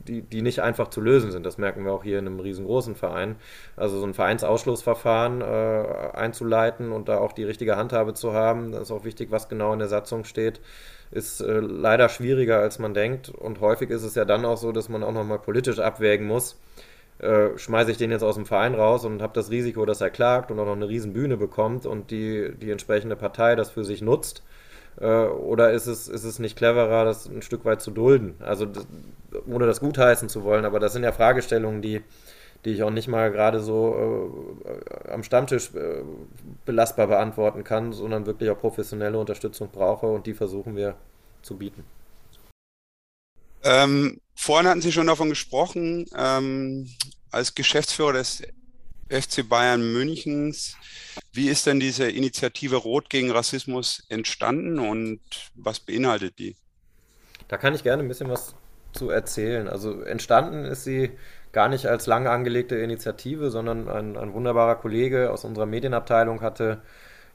die, 0.06 0.22
die 0.22 0.42
nicht 0.42 0.60
einfach 0.60 0.88
zu 0.88 1.00
lösen 1.00 1.32
sind. 1.32 1.44
Das 1.44 1.58
merken 1.58 1.84
wir 1.84 1.92
auch 1.92 2.04
hier 2.04 2.18
in 2.18 2.26
einem 2.26 2.40
riesengroßen 2.40 2.94
Verein. 2.94 3.36
Also 3.76 3.98
so 3.98 4.06
ein 4.06 4.14
Vereinsausschlussverfahren 4.14 5.40
äh, 5.40 6.16
einzuleiten 6.16 6.92
und 6.92 7.08
da 7.08 7.18
auch 7.18 7.32
die 7.32 7.44
richtige 7.44 7.76
Handhabe 7.76 8.14
zu 8.14 8.32
haben, 8.32 8.72
das 8.72 8.82
ist 8.82 8.90
auch 8.92 9.04
wichtig, 9.04 9.30
was 9.30 9.48
genau 9.48 9.72
in 9.72 9.80
der 9.80 9.88
Satzung 9.88 10.24
steht. 10.24 10.60
ist 11.10 11.40
äh, 11.40 11.60
leider 11.60 12.08
schwieriger, 12.08 12.58
als 12.58 12.78
man 12.78 12.94
denkt. 12.94 13.28
Und 13.28 13.60
häufig 13.60 13.90
ist 13.90 14.02
es 14.02 14.14
ja 14.14 14.24
dann 14.24 14.44
auch 14.44 14.56
so, 14.56 14.72
dass 14.72 14.88
man 14.88 15.02
auch 15.02 15.12
nochmal 15.12 15.38
politisch 15.38 15.78
abwägen 15.78 16.26
muss. 16.26 16.56
Äh, 17.18 17.56
schmeiße 17.56 17.90
ich 17.90 17.96
den 17.96 18.10
jetzt 18.10 18.22
aus 18.22 18.34
dem 18.34 18.44
Verein 18.44 18.74
raus 18.74 19.06
und 19.06 19.22
habe 19.22 19.32
das 19.32 19.50
Risiko, 19.50 19.86
dass 19.86 20.02
er 20.02 20.10
klagt 20.10 20.50
und 20.50 20.58
auch 20.60 20.66
noch 20.66 20.76
eine 20.76 20.88
riesen 20.88 21.14
Bühne 21.14 21.38
bekommt 21.38 21.86
und 21.86 22.10
die, 22.10 22.52
die 22.60 22.70
entsprechende 22.70 23.16
Partei 23.16 23.56
das 23.56 23.70
für 23.70 23.84
sich 23.84 24.02
nutzt. 24.02 24.42
Äh, 25.00 25.06
oder 25.06 25.72
ist 25.72 25.86
es, 25.86 26.08
ist 26.08 26.24
es 26.24 26.38
nicht 26.38 26.56
cleverer, 26.56 27.04
das 27.06 27.26
ein 27.26 27.40
Stück 27.40 27.64
weit 27.64 27.80
zu 27.80 27.90
dulden? 27.90 28.34
Also 28.40 28.66
das, 28.66 28.86
ohne 29.46 29.66
das 29.66 29.80
gutheißen 29.80 30.28
zu 30.28 30.44
wollen, 30.44 30.66
aber 30.66 30.78
das 30.78 30.92
sind 30.92 31.04
ja 31.04 31.12
Fragestellungen, 31.12 31.80
die, 31.80 32.02
die 32.66 32.70
ich 32.72 32.82
auch 32.82 32.90
nicht 32.90 33.08
mal 33.08 33.30
gerade 33.30 33.60
so 33.60 33.96
äh, 34.64 35.10
am 35.10 35.22
Stammtisch 35.22 35.74
äh, 35.74 36.02
belastbar 36.66 37.06
beantworten 37.06 37.64
kann, 37.64 37.92
sondern 37.92 38.26
wirklich 38.26 38.50
auch 38.50 38.58
professionelle 38.58 39.18
Unterstützung 39.18 39.70
brauche 39.70 40.06
und 40.06 40.26
die 40.26 40.34
versuchen 40.34 40.76
wir 40.76 40.96
zu 41.40 41.56
bieten. 41.56 41.84
Ähm, 43.64 44.20
vorhin 44.36 44.68
hatten 44.68 44.82
Sie 44.82 44.92
schon 44.92 45.08
davon 45.08 45.30
gesprochen, 45.30 46.06
ähm, 46.16 46.88
als 47.30 47.54
Geschäftsführer 47.54 48.12
des 48.12 48.42
FC 49.08 49.48
Bayern 49.48 49.92
Münchens. 49.92 50.76
Wie 51.32 51.48
ist 51.48 51.66
denn 51.66 51.80
diese 51.80 52.08
Initiative 52.08 52.76
Rot 52.76 53.10
gegen 53.10 53.30
Rassismus 53.30 54.04
entstanden 54.08 54.78
und 54.78 55.20
was 55.54 55.80
beinhaltet 55.80 56.38
die? 56.38 56.56
Da 57.48 57.56
kann 57.56 57.74
ich 57.74 57.82
gerne 57.82 58.02
ein 58.02 58.08
bisschen 58.08 58.30
was 58.30 58.54
zu 58.92 59.10
erzählen. 59.10 59.68
Also 59.68 60.02
entstanden 60.02 60.64
ist 60.64 60.84
sie 60.84 61.10
gar 61.52 61.68
nicht 61.68 61.86
als 61.86 62.06
lange 62.06 62.30
angelegte 62.30 62.76
Initiative, 62.76 63.50
sondern 63.50 63.88
ein, 63.88 64.16
ein 64.16 64.32
wunderbarer 64.34 64.76
Kollege 64.76 65.30
aus 65.30 65.44
unserer 65.44 65.66
Medienabteilung 65.66 66.40
hatte 66.40 66.82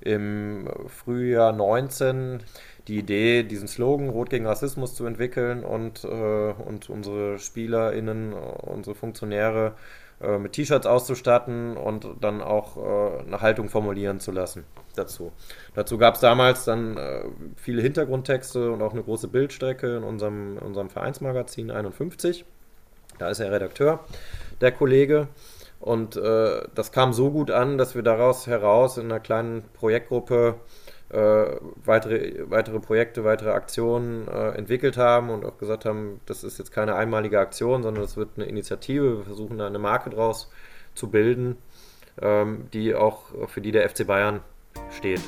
im 0.02 0.68
Frühjahr 0.88 1.52
19 1.52 2.40
die 2.88 2.98
Idee, 2.98 3.44
diesen 3.44 3.68
Slogan 3.68 4.10
Rot 4.10 4.30
gegen 4.30 4.48
Rassismus 4.48 4.96
zu 4.96 5.06
entwickeln 5.06 5.64
und, 5.64 6.04
äh, 6.04 6.08
und 6.08 6.90
unsere 6.90 7.40
SpielerInnen, 7.40 8.34
unsere 8.34 8.96
Funktionäre 8.96 9.74
äh, 10.22 10.38
mit 10.38 10.54
T-Shirts 10.54 10.86
auszustatten 10.86 11.78
und 11.78 12.08
dann 12.22 12.42
auch 12.42 12.78
äh, 12.78 13.22
eine 13.22 13.42
Haltung 13.42 13.70
formulieren 13.70 14.20
zu 14.20 14.32
lassen 14.32 14.66
dazu. 14.96 15.32
Dazu 15.74 15.98
gab 15.98 16.16
es 16.16 16.22
damals 16.22 16.66
dann 16.66 16.98
äh, 16.98 17.24
viele 17.56 17.82
Hintergrundtexte 17.82 18.72
und 18.72 18.82
auch 18.82 18.94
eine 18.94 19.04
große 19.04 19.28
Bildstrecke 19.28 19.98
in 19.98 20.04
unserem, 20.04 20.58
unserem 20.58 20.90
Vereinsmagazin 20.90 21.72
51. 21.72 22.46
Da 23.18 23.30
ist 23.30 23.40
er 23.40 23.52
Redakteur, 23.52 24.04
der 24.60 24.72
Kollege. 24.72 25.28
Und 25.82 26.16
äh, 26.16 26.62
das 26.76 26.92
kam 26.92 27.12
so 27.12 27.32
gut 27.32 27.50
an, 27.50 27.80
dass 27.80 27.96
wir 27.96 28.04
daraus 28.04 28.46
heraus 28.46 28.98
in 28.98 29.06
einer 29.06 29.20
kleinen 29.20 29.64
Projektgruppe 29.74 30.56
äh, 31.10 31.46
weitere, 31.84 32.50
weitere 32.50 32.80
Projekte, 32.80 33.24
weitere 33.24 33.50
Aktionen 33.50 34.28
äh, 34.28 34.52
entwickelt 34.52 34.96
haben 34.96 35.32
und 35.32 35.44
auch 35.44 35.58
gesagt 35.58 35.86
haben, 35.86 36.22
das 36.28 36.44
ist 36.44 36.60
jetzt 36.60 36.72
keine 36.72 36.96
einmalige 36.96 37.40
Aktion, 37.40 37.82
sondern 37.82 38.04
das 38.04 38.16
wird 38.16 38.30
eine 38.36 38.46
Initiative. 38.46 39.18
Wir 39.18 39.26
versuchen 39.26 39.58
da 39.58 39.66
eine 39.66 39.80
Marke 39.80 40.12
draus 40.12 40.52
zu 40.94 41.10
bilden, 41.10 41.58
ähm, 42.22 42.68
die 42.74 42.94
auch 42.94 43.24
für 43.48 43.62
die 43.62 43.72
der 43.72 43.90
FC 43.90 44.06
Bayern 44.06 44.42
steht. 44.92 45.22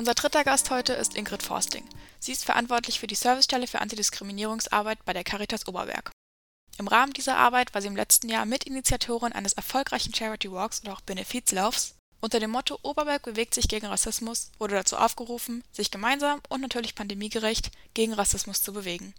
Unser 0.00 0.14
dritter 0.14 0.44
Gast 0.44 0.70
heute 0.70 0.94
ist 0.94 1.14
Ingrid 1.14 1.42
Forsting. 1.42 1.86
Sie 2.20 2.32
ist 2.32 2.46
verantwortlich 2.46 2.98
für 2.98 3.06
die 3.06 3.14
Servicestelle 3.14 3.66
für 3.66 3.82
Antidiskriminierungsarbeit 3.82 5.04
bei 5.04 5.12
der 5.12 5.24
Caritas 5.24 5.68
Oberberg. 5.68 6.10
Im 6.78 6.88
Rahmen 6.88 7.12
dieser 7.12 7.36
Arbeit 7.36 7.74
war 7.74 7.82
sie 7.82 7.88
im 7.88 7.96
letzten 7.96 8.30
Jahr 8.30 8.46
Mitinitiatorin 8.46 9.34
eines 9.34 9.52
erfolgreichen 9.52 10.14
Charity 10.14 10.50
Walks 10.50 10.80
oder 10.82 10.94
auch 10.94 11.02
Benefizlaufs. 11.02 11.96
Unter 12.22 12.40
dem 12.40 12.50
Motto 12.50 12.78
Oberberg 12.80 13.24
bewegt 13.24 13.52
sich 13.52 13.68
gegen 13.68 13.88
Rassismus 13.88 14.52
wurde 14.58 14.74
dazu 14.74 14.96
aufgerufen, 14.96 15.62
sich 15.70 15.90
gemeinsam 15.90 16.40
und 16.48 16.62
natürlich 16.62 16.94
pandemiegerecht 16.94 17.70
gegen 17.92 18.14
Rassismus 18.14 18.62
zu 18.62 18.72
bewegen. 18.72 19.12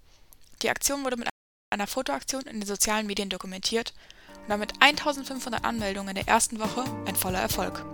Die 0.63 0.71
Aktion 0.71 1.03
wurde 1.03 1.17
mit 1.17 1.29
einer 1.69 1.85
Fotoaktion 1.85 2.41
in 2.47 2.59
den 2.59 2.65
sozialen 2.65 3.05
Medien 3.05 3.29
dokumentiert 3.29 3.93
und 4.41 4.49
damit 4.49 4.81
1500 4.81 5.63
Anmeldungen 5.63 6.09
in 6.09 6.15
der 6.15 6.27
ersten 6.27 6.59
Woche 6.59 6.83
ein 7.05 7.15
voller 7.15 7.39
Erfolg. 7.39 7.85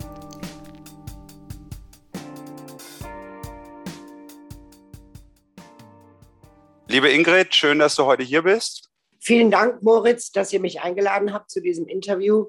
Liebe 6.90 7.10
Ingrid, 7.10 7.54
schön, 7.54 7.78
dass 7.78 7.96
du 7.96 8.06
heute 8.06 8.22
hier 8.22 8.40
bist. 8.40 8.88
Vielen 9.20 9.50
Dank, 9.50 9.82
Moritz, 9.82 10.32
dass 10.32 10.54
ihr 10.54 10.60
mich 10.60 10.80
eingeladen 10.80 11.34
habt 11.34 11.50
zu 11.50 11.60
diesem 11.60 11.86
Interview. 11.86 12.46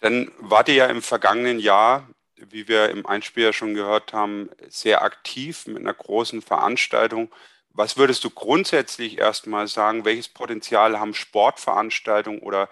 Dann 0.00 0.32
wart 0.38 0.68
ihr 0.68 0.74
ja 0.74 0.86
im 0.86 1.00
vergangenen 1.00 1.60
Jahr, 1.60 2.08
wie 2.34 2.66
wir 2.66 2.88
im 2.88 3.06
Einspieler 3.06 3.52
schon 3.52 3.74
gehört 3.74 4.12
haben, 4.12 4.50
sehr 4.68 5.02
aktiv 5.02 5.68
mit 5.68 5.78
einer 5.78 5.94
großen 5.94 6.42
Veranstaltung. 6.42 7.32
Was 7.70 7.96
würdest 7.96 8.24
du 8.24 8.30
grundsätzlich 8.30 9.18
erstmal 9.18 9.68
sagen? 9.68 10.04
Welches 10.04 10.28
Potenzial 10.28 10.98
haben 10.98 11.14
Sportveranstaltungen 11.14 12.40
oder 12.40 12.68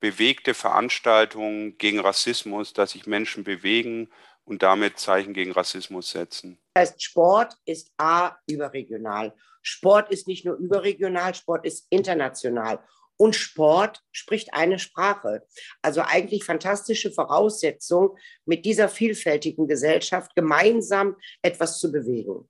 bewegte 0.00 0.54
Veranstaltungen 0.54 1.76
gegen 1.76 2.00
Rassismus, 2.00 2.72
dass 2.72 2.92
sich 2.92 3.06
Menschen 3.06 3.44
bewegen 3.44 4.08
und 4.48 4.62
damit 4.62 4.98
Zeichen 4.98 5.34
gegen 5.34 5.52
Rassismus 5.52 6.10
setzen? 6.10 6.58
Das 6.74 6.90
heißt, 6.90 7.02
Sport 7.02 7.56
ist 7.66 7.92
A, 7.98 8.36
überregional. 8.46 9.34
Sport 9.62 10.10
ist 10.10 10.26
nicht 10.26 10.44
nur 10.44 10.56
überregional, 10.56 11.34
Sport 11.34 11.66
ist 11.66 11.86
international. 11.90 12.82
Und 13.18 13.34
Sport 13.34 14.02
spricht 14.12 14.54
eine 14.54 14.78
Sprache. 14.78 15.44
Also 15.82 16.02
eigentlich 16.02 16.44
fantastische 16.44 17.10
Voraussetzung, 17.10 18.16
mit 18.46 18.64
dieser 18.64 18.88
vielfältigen 18.88 19.66
Gesellschaft 19.66 20.34
gemeinsam 20.34 21.16
etwas 21.42 21.78
zu 21.78 21.92
bewegen. 21.92 22.48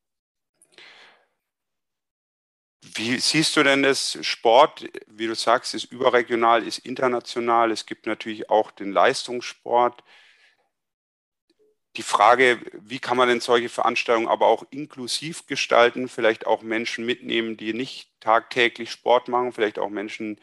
Wie 2.95 3.19
siehst 3.19 3.57
du 3.57 3.63
denn 3.63 3.83
das 3.83 4.19
Sport, 4.23 4.89
wie 5.07 5.27
du 5.27 5.35
sagst, 5.35 5.75
ist 5.75 5.91
überregional, 5.91 6.67
ist 6.67 6.79
international. 6.79 7.71
Es 7.73 7.87
gibt 7.87 8.07
natürlich 8.07 8.51
auch 8.51 8.71
den 8.71 8.93
Leistungssport 8.93 10.03
die 11.99 12.03
Frage, 12.03 12.61
wie 12.73 12.99
kann 12.99 13.17
man 13.19 13.29
denn 13.29 13.41
solche 13.41 13.69
Veranstaltungen 13.69 14.29
aber 14.29 14.47
auch 14.47 14.65
inklusiv 14.71 15.47
gestalten, 15.47 16.09
vielleicht 16.09 16.47
auch 16.47 16.63
Menschen 16.63 17.05
mitnehmen, 17.05 17.57
die 17.59 17.75
nicht 17.75 18.11
tagtäglich 18.21 18.91
Sport 18.91 19.29
machen, 19.29 19.53
vielleicht 19.53 19.79
auch 19.79 19.91
Menschen, 19.91 20.41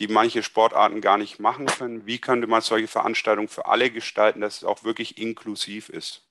die 0.00 0.08
manche 0.08 0.42
Sportarten 0.42 1.00
gar 1.02 1.18
nicht 1.18 1.40
machen 1.40 1.66
können. 1.72 2.06
Wie 2.06 2.20
könnte 2.20 2.48
man 2.48 2.62
solche 2.62 2.88
Veranstaltungen 2.88 3.48
für 3.48 3.66
alle 3.66 3.90
gestalten, 3.92 4.40
dass 4.42 4.58
es 4.58 4.64
auch 4.64 4.84
wirklich 4.84 5.18
inklusiv 5.18 5.88
ist? 5.90 6.25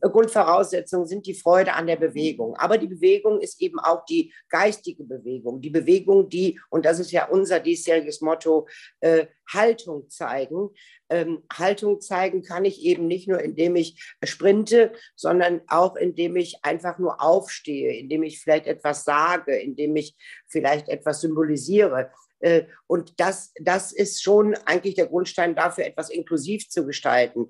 Grundvoraussetzungen 0.00 1.06
sind 1.06 1.26
die 1.26 1.34
Freude 1.34 1.74
an 1.74 1.86
der 1.86 1.96
Bewegung. 1.96 2.56
Aber 2.56 2.78
die 2.78 2.86
Bewegung 2.86 3.40
ist 3.40 3.60
eben 3.60 3.78
auch 3.78 4.04
die 4.04 4.32
geistige 4.48 5.04
Bewegung. 5.04 5.60
Die 5.60 5.70
Bewegung, 5.70 6.28
die, 6.28 6.60
und 6.70 6.84
das 6.84 6.98
ist 6.98 7.12
ja 7.12 7.26
unser 7.26 7.60
diesjähriges 7.60 8.20
Motto, 8.20 8.68
äh, 9.00 9.26
Haltung 9.52 10.08
zeigen. 10.08 10.70
Ähm, 11.10 11.42
Haltung 11.52 12.00
zeigen 12.00 12.42
kann 12.42 12.64
ich 12.64 12.82
eben 12.82 13.06
nicht 13.06 13.28
nur, 13.28 13.40
indem 13.40 13.76
ich 13.76 14.16
sprinte, 14.22 14.92
sondern 15.16 15.60
auch, 15.68 15.96
indem 15.96 16.36
ich 16.36 16.58
einfach 16.62 16.98
nur 16.98 17.20
aufstehe, 17.22 17.98
indem 17.98 18.22
ich 18.22 18.40
vielleicht 18.40 18.66
etwas 18.66 19.04
sage, 19.04 19.56
indem 19.56 19.96
ich 19.96 20.16
vielleicht 20.46 20.88
etwas 20.88 21.20
symbolisiere. 21.20 22.10
Äh, 22.40 22.64
und 22.86 23.20
das, 23.20 23.52
das 23.60 23.92
ist 23.92 24.22
schon 24.22 24.54
eigentlich 24.66 24.94
der 24.94 25.06
Grundstein 25.06 25.54
dafür, 25.54 25.84
etwas 25.84 26.10
inklusiv 26.10 26.68
zu 26.68 26.86
gestalten 26.86 27.48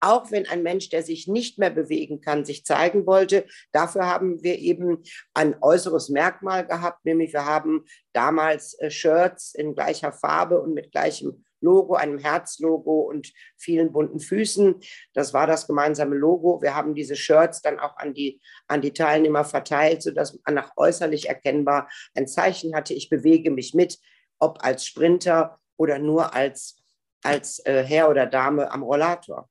auch 0.00 0.30
wenn 0.30 0.46
ein 0.46 0.62
Mensch, 0.62 0.88
der 0.88 1.02
sich 1.02 1.28
nicht 1.28 1.58
mehr 1.58 1.70
bewegen 1.70 2.20
kann, 2.20 2.44
sich 2.44 2.64
zeigen 2.64 3.06
wollte. 3.06 3.46
Dafür 3.72 4.06
haben 4.06 4.42
wir 4.42 4.58
eben 4.58 5.02
ein 5.34 5.56
äußeres 5.60 6.08
Merkmal 6.08 6.66
gehabt, 6.66 7.04
nämlich 7.04 7.32
wir 7.32 7.44
haben 7.44 7.84
damals 8.12 8.78
äh, 8.78 8.90
Shirts 8.90 9.54
in 9.54 9.74
gleicher 9.74 10.12
Farbe 10.12 10.60
und 10.60 10.74
mit 10.74 10.92
gleichem 10.92 11.44
Logo, 11.60 11.94
einem 11.94 12.18
Herzlogo 12.18 13.00
und 13.00 13.32
vielen 13.56 13.92
bunten 13.92 14.20
Füßen. 14.20 14.76
Das 15.12 15.34
war 15.34 15.46
das 15.46 15.66
gemeinsame 15.66 16.14
Logo. 16.14 16.62
Wir 16.62 16.74
haben 16.74 16.94
diese 16.94 17.16
Shirts 17.16 17.62
dann 17.62 17.80
auch 17.80 17.96
an 17.96 18.14
die, 18.14 18.40
an 18.68 18.80
die 18.80 18.92
Teilnehmer 18.92 19.44
verteilt, 19.44 20.02
sodass 20.02 20.38
man 20.44 20.54
nach 20.54 20.72
äußerlich 20.76 21.28
erkennbar 21.28 21.88
ein 22.14 22.28
Zeichen 22.28 22.74
hatte, 22.74 22.94
ich 22.94 23.10
bewege 23.10 23.50
mich 23.50 23.74
mit, 23.74 23.98
ob 24.38 24.64
als 24.64 24.86
Sprinter 24.86 25.58
oder 25.76 25.98
nur 25.98 26.34
als, 26.34 26.82
als 27.22 27.58
äh, 27.66 27.82
Herr 27.82 28.08
oder 28.08 28.26
Dame 28.26 28.70
am 28.70 28.82
Rollator. 28.82 29.48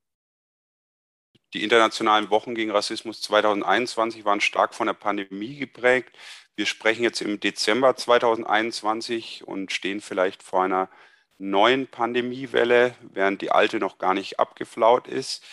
Die 1.58 1.64
internationalen 1.64 2.30
Wochen 2.30 2.54
gegen 2.54 2.70
Rassismus 2.70 3.20
2021 3.20 4.24
waren 4.24 4.40
stark 4.40 4.76
von 4.76 4.86
der 4.86 4.94
Pandemie 4.94 5.56
geprägt. 5.56 6.16
Wir 6.54 6.66
sprechen 6.66 7.02
jetzt 7.02 7.20
im 7.20 7.40
Dezember 7.40 7.96
2021 7.96 9.42
und 9.44 9.72
stehen 9.72 10.00
vielleicht 10.00 10.44
vor 10.44 10.62
einer 10.62 10.88
neuen 11.36 11.88
Pandemiewelle, 11.88 12.94
während 13.00 13.42
die 13.42 13.50
alte 13.50 13.80
noch 13.80 13.98
gar 13.98 14.14
nicht 14.14 14.38
abgeflaut 14.38 15.08
ist. 15.08 15.44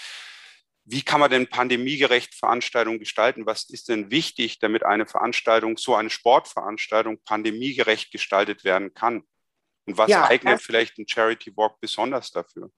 Wie 0.83 1.01
kann 1.01 1.21
man 1.21 1.31
denn 1.31 1.47
pandemiegerecht 1.47 2.35
Veranstaltungen 2.35 2.99
gestalten? 2.99 3.47
Was 3.47 3.67
ist 3.67 3.89
denn 3.89 4.11
wichtig, 4.11 4.59
damit 4.59 4.85
eine 4.85 5.07
Veranstaltung, 5.07 5.75
so 5.75 5.95
eine 5.95 6.11
Sportveranstaltung, 6.11 7.17
pandemiegerecht 7.23 8.11
gestaltet 8.11 8.63
werden 8.63 8.93
kann? 8.93 9.23
Und 9.87 9.97
was 9.97 10.11
ja, 10.11 10.25
eignet 10.25 10.61
vielleicht 10.61 10.99
ein 10.99 11.07
Charity 11.07 11.57
Walk 11.57 11.79
besonders 11.79 12.29
dafür? 12.29 12.69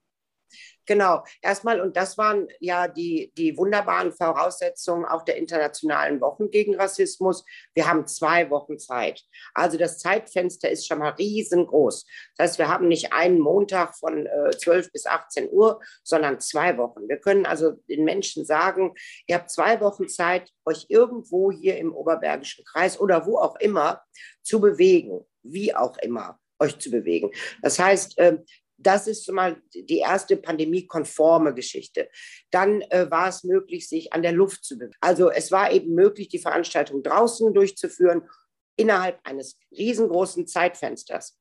Genau, 0.88 1.24
erstmal, 1.42 1.82
und 1.82 1.98
das 1.98 2.18
waren 2.18 2.48
ja 2.62 2.88
die, 2.88 3.34
die 3.38 3.58
wunderbaren 3.58 4.14
Voraussetzungen 4.14 5.04
auch 5.04 5.24
der 5.24 5.36
internationalen 5.36 6.22
Wochen 6.22 6.50
gegen 6.50 6.76
Rassismus. 6.76 7.44
Wir 7.76 7.90
haben 7.90 8.08
zwei 8.08 8.50
Wochen 8.50 8.80
Zeit. 8.80 9.22
Also 9.54 9.78
das 9.78 10.00
Zeitfenster 10.00 10.70
ist 10.70 10.88
schon 10.88 11.00
mal 11.00 11.10
riesengroß. 11.10 12.06
Das 12.38 12.52
heißt, 12.52 12.60
wir 12.60 12.70
haben 12.70 12.88
nicht 12.88 13.12
einen 13.12 13.40
Montag 13.40 13.98
von 13.98 14.28
äh, 14.28 14.52
12 14.58 14.94
bis 14.94 15.06
18 15.06 15.50
Uhr, 15.52 15.82
sondern 16.04 16.40
zwei 16.40 16.78
Wochen. 16.78 17.10
Wir 17.10 17.18
können 17.18 17.46
also 17.46 17.74
den 17.90 18.06
Menschen 18.06 18.46
sagen, 18.46 18.94
ihr 19.28 19.36
habt 19.36 19.52
zwei 19.52 19.82
Wochen 19.82 20.08
Zeit, 20.08 20.50
euch 20.64 20.86
irgendwo 20.88 21.52
hier 21.52 21.78
im 21.78 21.94
Oberbergischen 21.94 22.64
Kreis 22.64 22.98
oder 22.98 23.26
wo 23.26 23.40
auch 23.40 23.58
immer 23.60 24.02
zu 24.42 24.62
bewegen, 24.62 25.26
wie 25.44 25.76
auch 25.76 25.98
immer 25.98 26.40
euch 26.60 26.80
zu 26.80 26.90
bewegen. 26.90 27.32
Das 27.62 27.78
heißt, 27.78 28.18
äh, 28.18 28.38
das 28.78 29.08
ist 29.08 29.30
mal 29.32 29.62
die 29.74 30.00
erste 30.00 30.38
pandemiekonforme 30.38 31.54
Geschichte. 31.54 32.10
Dann 32.52 32.82
äh, 32.84 33.10
war 33.10 33.28
es 33.28 33.44
möglich, 33.44 33.90
sich 33.90 34.14
an 34.14 34.22
der 34.22 34.32
Luft 34.32 34.64
zu 34.64 34.78
bewegen. 34.78 34.96
Also 35.02 35.30
es 35.30 35.52
war 35.52 35.72
eben 35.72 35.94
möglich, 35.94 36.30
die 36.30 36.40
Veranstaltung 36.40 37.04
draußen 37.04 37.54
durchzuführen, 37.54 38.30
innerhalb 38.76 39.20
eines 39.24 39.58
riesengroßen 39.72 40.48
Zeitfensters. 40.48 41.38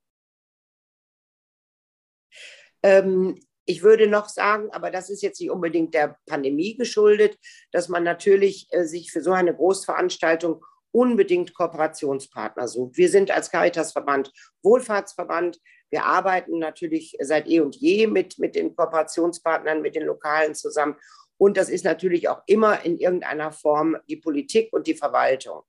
Ähm, 2.83 3.38
ich 3.66 3.83
würde 3.83 4.07
noch 4.07 4.29
sagen, 4.29 4.70
aber 4.70 4.90
das 4.90 5.11
ist 5.11 5.22
jetzt 5.22 5.40
nicht 5.40 5.51
unbedingt 5.51 5.92
der 5.92 6.18
Pandemie 6.27 6.77
geschuldet, 6.77 7.37
dass 7.72 7.88
man 7.88 8.05
natürlich 8.05 8.68
äh, 8.70 8.85
sich 8.85 9.11
für 9.11 9.22
so 9.22 9.33
eine 9.33 9.55
Großveranstaltung 9.55 10.64
unbedingt 10.92 11.53
Kooperationspartner 11.53 12.68
sucht. 12.68 12.96
Wir 12.96 13.11
sind 13.11 13.31
als 13.31 13.51
Caritasverband 13.51 14.33
Wohlfahrtsverband. 14.62 15.61
Wir 15.90 16.05
arbeiten 16.05 16.59
natürlich 16.59 17.16
seit 17.20 17.49
eh 17.49 17.61
und 17.61 17.77
je 17.77 18.07
mit, 18.07 18.38
mit 18.38 18.55
den 18.55 18.75
Kooperationspartnern, 18.75 19.83
mit 19.83 19.94
den 19.94 20.05
Lokalen 20.05 20.55
zusammen. 20.55 20.96
Und 21.38 21.57
das 21.57 21.68
ist 21.68 21.85
natürlich 21.85 22.29
auch 22.29 22.42
immer 22.46 22.85
in 22.85 22.99
irgendeiner 22.99 23.53
Form 23.53 23.96
die 24.09 24.16
Politik 24.16 24.72
und 24.72 24.87
die 24.87 24.94
Verwaltung. 24.94 25.62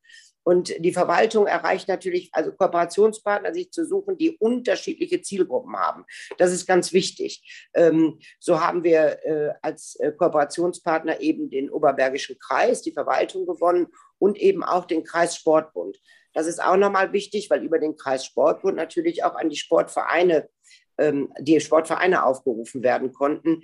Und 0.48 0.74
die 0.80 0.94
Verwaltung 0.94 1.46
erreicht 1.46 1.90
natürlich, 1.90 2.30
also 2.32 2.54
Kooperationspartner 2.54 3.54
sich 3.54 3.70
zu 3.70 3.86
suchen, 3.86 4.18
die 4.18 4.38
unterschiedliche 4.38 5.22
Zielgruppen 5.22 5.76
haben. 5.76 6.06
Das 6.38 6.54
ist 6.54 6.66
ganz 6.66 6.94
wichtig. 6.94 7.68
Ähm, 7.74 8.20
so 8.40 8.62
haben 8.62 8.86
wir 8.86 9.20
äh, 9.26 9.50
als 9.62 9.98
äh, 10.00 10.14
Kooperationspartner 10.14 11.20
eben 11.20 11.50
den 11.50 11.70
Oberbergischen 11.70 12.40
Kreis, 12.40 12.82
die 12.82 12.94
Verwaltung 12.94 13.46
gewonnen 13.46 13.88
und 14.20 14.38
eben 14.38 14.64
auch 14.64 14.86
den 14.86 15.04
Kreissportbund. 15.04 16.00
Das 16.38 16.46
ist 16.46 16.62
auch 16.62 16.78
nochmal 16.78 17.14
wichtig, 17.14 17.50
weil 17.50 17.64
über 17.64 17.80
den 17.80 17.96
Kreissportbund 17.96 18.76
natürlich 18.76 19.24
auch 19.24 19.34
an 19.34 19.50
die 19.50 19.56
Sportvereine, 19.56 20.48
ähm, 21.00 21.34
die 21.40 21.60
Sportvereine 21.60 22.24
aufgerufen 22.24 22.84
werden 22.84 23.12
konnten. 23.12 23.64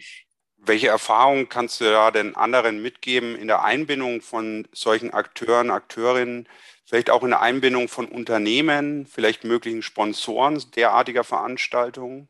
Welche 0.58 0.88
Erfahrungen 0.88 1.50
kannst 1.50 1.82
du 1.82 1.86
da 1.86 2.10
denn 2.10 2.36
anderen 2.36 2.82
mitgeben 2.82 3.36
in 3.36 3.48
der 3.48 3.64
Einbindung 3.64 4.22
von 4.22 4.68
solchen 4.74 5.14
Akteuren, 5.14 5.70
Akteurinnen, 5.70 6.50
vielleicht 6.84 7.12
auch 7.12 7.22
in 7.22 7.30
der 7.30 7.42
Einbindung 7.42 7.90
von 7.90 8.08
Unternehmen, 8.08 9.06
vielleicht 9.06 9.44
möglichen 9.44 9.84
Sponsoren 9.84 10.60
derartiger 10.76 11.24
Veranstaltungen? 11.24 12.28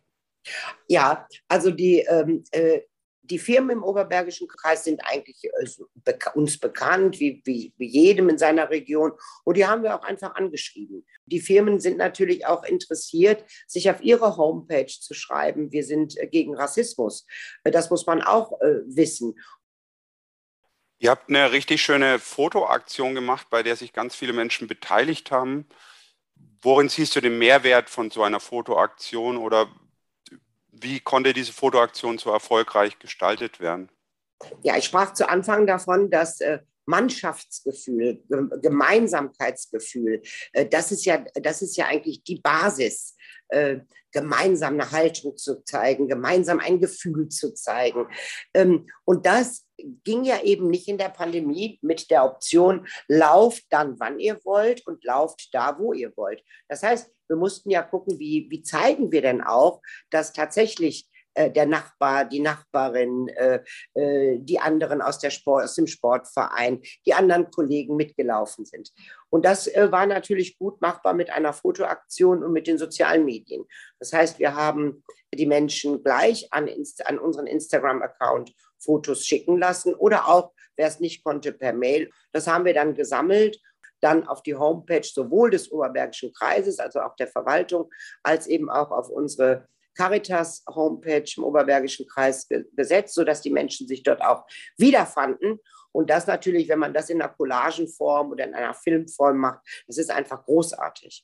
Ja, 0.89 1.25
also 1.47 1.71
die 1.71 1.99
ähm, 1.99 2.43
äh, 2.51 2.81
die 3.23 3.39
Firmen 3.39 3.77
im 3.77 3.83
Oberbergischen 3.83 4.47
Kreis 4.47 4.83
sind 4.83 4.99
eigentlich 5.03 5.43
äh, 5.45 6.13
uns 6.35 6.59
bekannt, 6.59 7.19
wie, 7.19 7.41
wie, 7.45 7.73
wie 7.77 7.87
jedem 7.87 8.29
in 8.29 8.37
seiner 8.37 8.69
Region. 8.69 9.13
Und 9.45 9.57
die 9.57 9.65
haben 9.65 9.83
wir 9.83 9.95
auch 9.95 10.03
einfach 10.03 10.35
angeschrieben. 10.35 11.05
Die 11.25 11.39
Firmen 11.39 11.79
sind 11.79 11.97
natürlich 11.97 12.45
auch 12.45 12.63
interessiert, 12.63 13.45
sich 13.65 13.89
auf 13.89 14.01
ihre 14.03 14.35
Homepage 14.37 14.87
zu 14.87 15.13
schreiben, 15.13 15.71
wir 15.71 15.85
sind 15.85 16.17
äh, 16.17 16.27
gegen 16.27 16.55
Rassismus. 16.55 17.25
Äh, 17.63 17.71
das 17.71 17.89
muss 17.89 18.05
man 18.05 18.21
auch 18.21 18.59
wissen. 18.85 19.35
Ihr 20.99 21.09
habt 21.09 21.29
eine 21.29 21.51
richtig 21.51 21.81
schöne 21.81 22.19
Fotoaktion 22.19 23.15
gemacht, 23.15 23.47
bei 23.49 23.63
der 23.63 23.75
sich 23.75 23.93
ganz 23.93 24.15
viele 24.15 24.33
Menschen 24.33 24.67
beteiligt 24.67 25.31
haben. 25.31 25.67
Worin 26.61 26.87
siehst 26.87 27.15
du 27.15 27.21
den 27.21 27.37
Mehrwert 27.37 27.89
von 27.89 28.09
so 28.09 28.23
einer 28.23 28.39
Fotoaktion 28.39 29.37
oder 29.37 29.67
wie 30.83 30.99
konnte 30.99 31.33
diese 31.33 31.53
Fotoaktion 31.53 32.17
so 32.17 32.31
erfolgreich 32.31 32.99
gestaltet 32.99 33.59
werden? 33.59 33.89
Ja, 34.61 34.77
ich 34.77 34.85
sprach 34.85 35.13
zu 35.13 35.27
Anfang 35.29 35.65
davon, 35.65 36.11
dass 36.11 36.41
äh, 36.41 36.59
Mannschaftsgefühl, 36.85 38.23
Gemeinsamkeitsgefühl, 38.61 40.21
äh, 40.51 40.67
das, 40.67 40.91
ist 40.91 41.05
ja, 41.05 41.23
das 41.35 41.61
ist 41.61 41.77
ja 41.77 41.85
eigentlich 41.85 42.23
die 42.23 42.39
Basis, 42.39 43.15
äh, 43.49 43.79
gemeinsam 44.11 44.73
eine 44.73 44.91
Haltung 44.91 45.37
zu 45.37 45.63
zeigen, 45.63 46.07
gemeinsam 46.07 46.59
ein 46.59 46.79
Gefühl 46.79 47.29
zu 47.29 47.53
zeigen. 47.53 48.07
Ähm, 48.53 48.87
und 49.05 49.25
das 49.25 49.65
ging 50.03 50.23
ja 50.23 50.41
eben 50.43 50.69
nicht 50.69 50.87
in 50.87 50.97
der 50.97 51.09
Pandemie 51.09 51.79
mit 51.81 52.11
der 52.11 52.25
Option, 52.25 52.87
lauft 53.07 53.63
dann, 53.69 53.99
wann 53.99 54.19
ihr 54.19 54.39
wollt 54.43 54.85
und 54.87 55.03
lauft 55.03 55.49
da, 55.53 55.77
wo 55.79 55.93
ihr 55.93 56.15
wollt. 56.15 56.43
Das 56.67 56.83
heißt, 56.83 57.11
wir 57.33 57.37
mussten 57.37 57.71
ja 57.71 57.81
gucken, 57.81 58.19
wie, 58.19 58.47
wie 58.49 58.61
zeigen 58.61 59.11
wir 59.11 59.23
denn 59.23 59.41
auch, 59.41 59.81
dass 60.11 60.33
tatsächlich 60.33 61.09
äh, 61.35 61.49
der 61.49 61.65
Nachbar, 61.65 62.25
die 62.25 62.39
Nachbarin, 62.39 63.27
äh, 63.29 63.63
äh, 63.95 64.37
die 64.39 64.59
anderen 64.59 65.01
aus, 65.01 65.17
der 65.17 65.31
Sport, 65.31 65.63
aus 65.63 65.73
dem 65.73 65.87
Sportverein, 65.87 66.81
die 67.07 67.13
anderen 67.13 67.49
Kollegen 67.49 67.95
mitgelaufen 67.95 68.65
sind. 68.65 68.91
Und 69.31 69.45
das 69.45 69.65
war 69.65 70.05
natürlich 70.05 70.59
gut 70.59 70.79
machbar 70.79 71.15
mit 71.15 71.31
einer 71.31 71.53
Fotoaktion 71.53 72.43
und 72.43 72.53
mit 72.53 72.67
den 72.67 72.77
sozialen 72.77 73.25
Medien. 73.25 73.65
Das 73.99 74.13
heißt, 74.13 74.37
wir 74.37 74.55
haben 74.55 75.03
die 75.33 75.47
Menschen 75.47 76.03
gleich 76.03 76.47
an, 76.51 76.69
an 77.05 77.17
unseren 77.17 77.47
Instagram-Account 77.47 78.53
Fotos 78.77 79.25
schicken 79.25 79.57
lassen 79.57 79.95
oder 79.95 80.27
auch, 80.27 80.51
wer 80.75 80.87
es 80.87 80.99
nicht 80.99 81.23
konnte, 81.23 81.51
per 81.51 81.73
Mail. 81.73 82.11
Das 82.31 82.47
haben 82.47 82.65
wir 82.65 82.73
dann 82.75 82.93
gesammelt 82.93 83.59
dann 84.03 84.27
auf 84.27 84.43
die 84.43 84.55
Homepage 84.55 85.03
sowohl 85.03 85.49
des 85.49 85.71
Oberbergischen 85.71 86.33
Kreises, 86.33 86.79
also 86.79 87.01
auch 87.01 87.15
der 87.15 87.27
Verwaltung, 87.27 87.89
als 88.21 88.47
eben 88.47 88.69
auch 88.69 88.91
auf 88.91 89.09
unsere 89.09 89.67
Caritas-Homepage 89.95 91.31
im 91.37 91.43
Oberbergischen 91.43 92.07
Kreis 92.07 92.47
gesetzt, 92.75 93.13
sodass 93.13 93.41
die 93.41 93.51
Menschen 93.51 93.87
sich 93.87 94.03
dort 94.03 94.21
auch 94.21 94.45
wiederfanden. 94.77 95.59
Und 95.91 96.09
das 96.09 96.27
natürlich, 96.27 96.67
wenn 96.67 96.79
man 96.79 96.93
das 96.93 97.09
in 97.09 97.21
einer 97.21 97.31
Collagenform 97.31 98.31
oder 98.31 98.45
in 98.45 98.55
einer 98.55 98.73
Filmform 98.73 99.37
macht, 99.37 99.59
das 99.87 99.97
ist 99.97 100.09
einfach 100.09 100.43
großartig. 100.43 101.23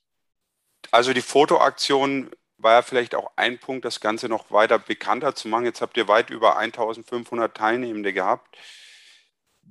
Also 0.92 1.14
die 1.14 1.22
Fotoaktion 1.22 2.30
war 2.58 2.74
ja 2.74 2.82
vielleicht 2.82 3.16
auch 3.16 3.32
ein 3.36 3.58
Punkt, 3.58 3.86
das 3.86 4.00
Ganze 4.00 4.30
noch 4.30 4.52
weiter 4.52 4.80
bekannter 4.80 5.34
zu 5.34 5.48
machen. 5.48 5.66
Jetzt 5.66 5.82
habt 5.82 5.98
ihr 5.98 6.08
weit 6.08 6.30
über 6.30 6.58
1500 6.58 7.56
Teilnehmende 7.56 8.14
gehabt. 8.14 8.58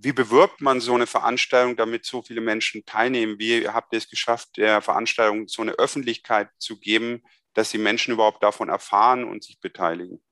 Wie 0.00 0.12
bewirbt 0.12 0.60
man 0.60 0.80
so 0.80 0.94
eine 0.94 1.08
Veranstaltung, 1.08 1.76
damit 1.76 2.04
so 2.04 2.22
viele 2.22 2.40
Menschen 2.40 2.84
teilnehmen? 2.86 3.38
Wie 3.38 3.68
habt 3.68 3.92
ihr 3.92 3.98
es 3.98 4.08
geschafft, 4.08 4.56
der 4.56 4.80
Veranstaltung 4.80 5.48
so 5.48 5.62
eine 5.62 5.72
Öffentlichkeit 5.72 6.50
zu 6.58 6.78
geben, 6.78 7.22
dass 7.54 7.70
die 7.70 7.78
Menschen 7.78 8.14
überhaupt 8.14 8.42
davon 8.44 8.68
erfahren 8.68 9.24
und 9.24 9.42
sich 9.42 9.60
beteiligen? 9.60 10.22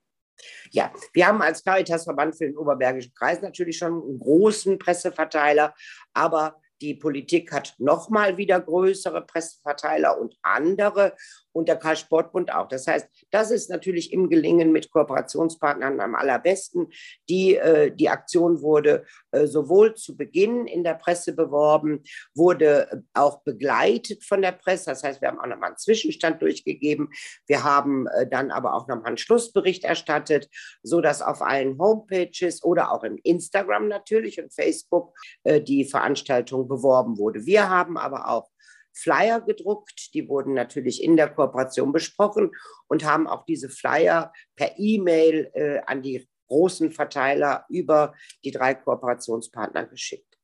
Ja, 0.71 0.93
wir 1.13 1.27
haben 1.27 1.41
als 1.41 1.63
Caritas-Verband 1.63 2.37
für 2.37 2.45
den 2.45 2.57
Oberbergischen 2.57 3.13
Kreis 3.13 3.41
natürlich 3.41 3.77
schon 3.77 3.93
einen 3.93 4.19
großen 4.19 4.79
Presseverteiler, 4.79 5.73
aber 6.13 6.61
die 6.81 6.93
Politik 6.93 7.51
hat 7.51 7.73
nochmal 7.79 8.37
wieder 8.37 8.61
größere 8.61 9.25
Presseverteiler 9.25 10.17
und 10.17 10.37
andere 10.43 11.15
und 11.57 11.67
der 11.67 11.77
Karl 11.77 11.97
Sportbund 11.97 12.53
auch. 12.53 12.67
Das 12.67 12.85
heißt, 12.85 13.07
das 13.31 13.49
ist 13.49 13.69
natürlich 13.69 14.13
im 14.13 14.29
Gelingen 14.29 14.71
mit 14.71 14.91
Kooperationspartnern 14.91 15.99
am 15.99 16.13
allerbesten. 16.13 16.87
Die, 17.29 17.55
äh, 17.55 17.91
die 17.91 18.09
Aktion 18.09 18.61
wurde 18.61 19.05
äh, 19.31 19.47
sowohl 19.47 19.95
zu 19.95 20.15
Beginn 20.15 20.67
in 20.67 20.83
der 20.83 20.93
Presse 20.93 21.33
beworben, 21.33 22.03
wurde 22.35 23.03
auch 23.13 23.41
begleitet 23.41 24.23
von 24.23 24.41
der 24.41 24.51
Presse. 24.51 24.91
Das 24.91 25.03
heißt, 25.03 25.21
wir 25.21 25.29
haben 25.29 25.39
auch 25.39 25.47
nochmal 25.47 25.69
einen 25.69 25.77
Zwischenstand 25.77 26.41
durchgegeben. 26.41 27.09
Wir 27.47 27.63
haben 27.63 28.07
äh, 28.07 28.27
dann 28.27 28.51
aber 28.51 28.75
auch 28.75 28.87
nochmal 28.87 29.07
einen 29.07 29.17
Schlussbericht 29.17 29.83
erstattet, 29.83 30.49
sodass 30.83 31.23
auf 31.23 31.41
allen 31.41 31.79
Homepages 31.79 32.63
oder 32.63 32.91
auch 32.91 33.03
im 33.03 33.17
Instagram 33.23 33.87
natürlich 33.87 34.39
und 34.39 34.53
Facebook 34.53 35.17
äh, 35.43 35.59
die 35.59 35.85
Veranstaltung 35.85 36.67
beworben 36.67 37.17
wurde. 37.17 37.45
Wir 37.45 37.69
haben 37.69 37.97
aber 37.97 38.29
auch 38.29 38.49
Flyer 38.97 39.41
gedruckt. 39.41 40.13
Die 40.13 40.27
wurden 40.27 40.53
natürlich 40.53 41.03
in 41.03 41.17
der 41.17 41.29
Kooperation 41.29 41.91
besprochen 41.91 42.51
und 42.87 43.05
haben 43.05 43.27
auch 43.27 43.45
diese 43.45 43.69
Flyer 43.69 44.33
per 44.55 44.73
E-Mail 44.77 45.51
äh, 45.53 45.79
an 45.85 46.01
die 46.01 46.27
großen 46.47 46.91
Verteiler 46.91 47.65
über 47.69 48.13
die 48.43 48.51
drei 48.51 48.73
Kooperationspartner 48.73 49.85
geschickt. 49.85 50.37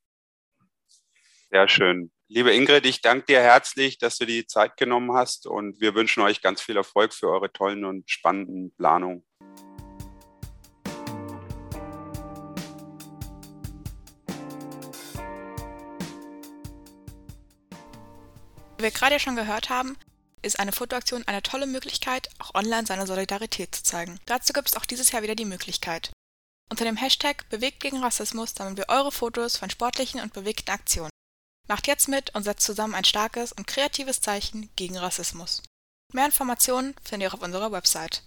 Sehr 1.50 1.68
schön. 1.68 2.10
Liebe 2.28 2.52
Ingrid, 2.52 2.86
ich 2.86 3.00
danke 3.00 3.26
dir 3.26 3.40
herzlich, 3.40 3.98
dass 3.98 4.18
du 4.18 4.24
die 4.24 4.46
Zeit 4.46 4.76
genommen 4.76 5.12
hast 5.12 5.46
und 5.46 5.80
wir 5.80 5.94
wünschen 5.94 6.22
euch 6.22 6.42
ganz 6.42 6.62
viel 6.62 6.76
Erfolg 6.76 7.12
für 7.12 7.28
eure 7.28 7.52
tollen 7.52 7.84
und 7.84 8.10
spannenden 8.10 8.74
Planungen. 8.74 9.24
Wir 18.84 18.92
gerade 18.92 19.18
schon 19.18 19.34
gehört 19.34 19.70
haben, 19.70 19.96
ist 20.42 20.60
eine 20.60 20.70
Fotoaktion 20.70 21.26
eine 21.26 21.42
tolle 21.42 21.66
Möglichkeit, 21.66 22.28
auch 22.38 22.54
online 22.54 22.86
seine 22.86 23.06
Solidarität 23.06 23.74
zu 23.74 23.82
zeigen. 23.82 24.20
Dazu 24.26 24.52
gibt 24.52 24.68
es 24.68 24.76
auch 24.76 24.84
dieses 24.84 25.10
Jahr 25.10 25.22
wieder 25.22 25.34
die 25.34 25.46
Möglichkeit. 25.46 26.12
Unter 26.70 26.84
dem 26.84 26.96
Hashtag 26.96 27.48
Bewegt 27.48 27.80
gegen 27.80 28.02
Rassismus 28.02 28.54
sammeln 28.54 28.76
wir 28.76 28.88
eure 28.88 29.10
Fotos 29.10 29.56
von 29.56 29.70
sportlichen 29.70 30.20
und 30.20 30.32
bewegten 30.32 30.70
Aktionen. 30.70 31.10
Macht 31.66 31.86
jetzt 31.86 32.08
mit 32.08 32.34
und 32.34 32.42
setzt 32.42 32.66
zusammen 32.66 32.94
ein 32.94 33.04
starkes 33.04 33.52
und 33.52 33.66
kreatives 33.66 34.20
Zeichen 34.20 34.68
gegen 34.76 34.98
Rassismus. 34.98 35.62
Mehr 36.12 36.26
Informationen 36.26 36.94
findet 37.02 37.30
ihr 37.30 37.34
auf 37.34 37.42
unserer 37.42 37.72
Website 37.72 38.22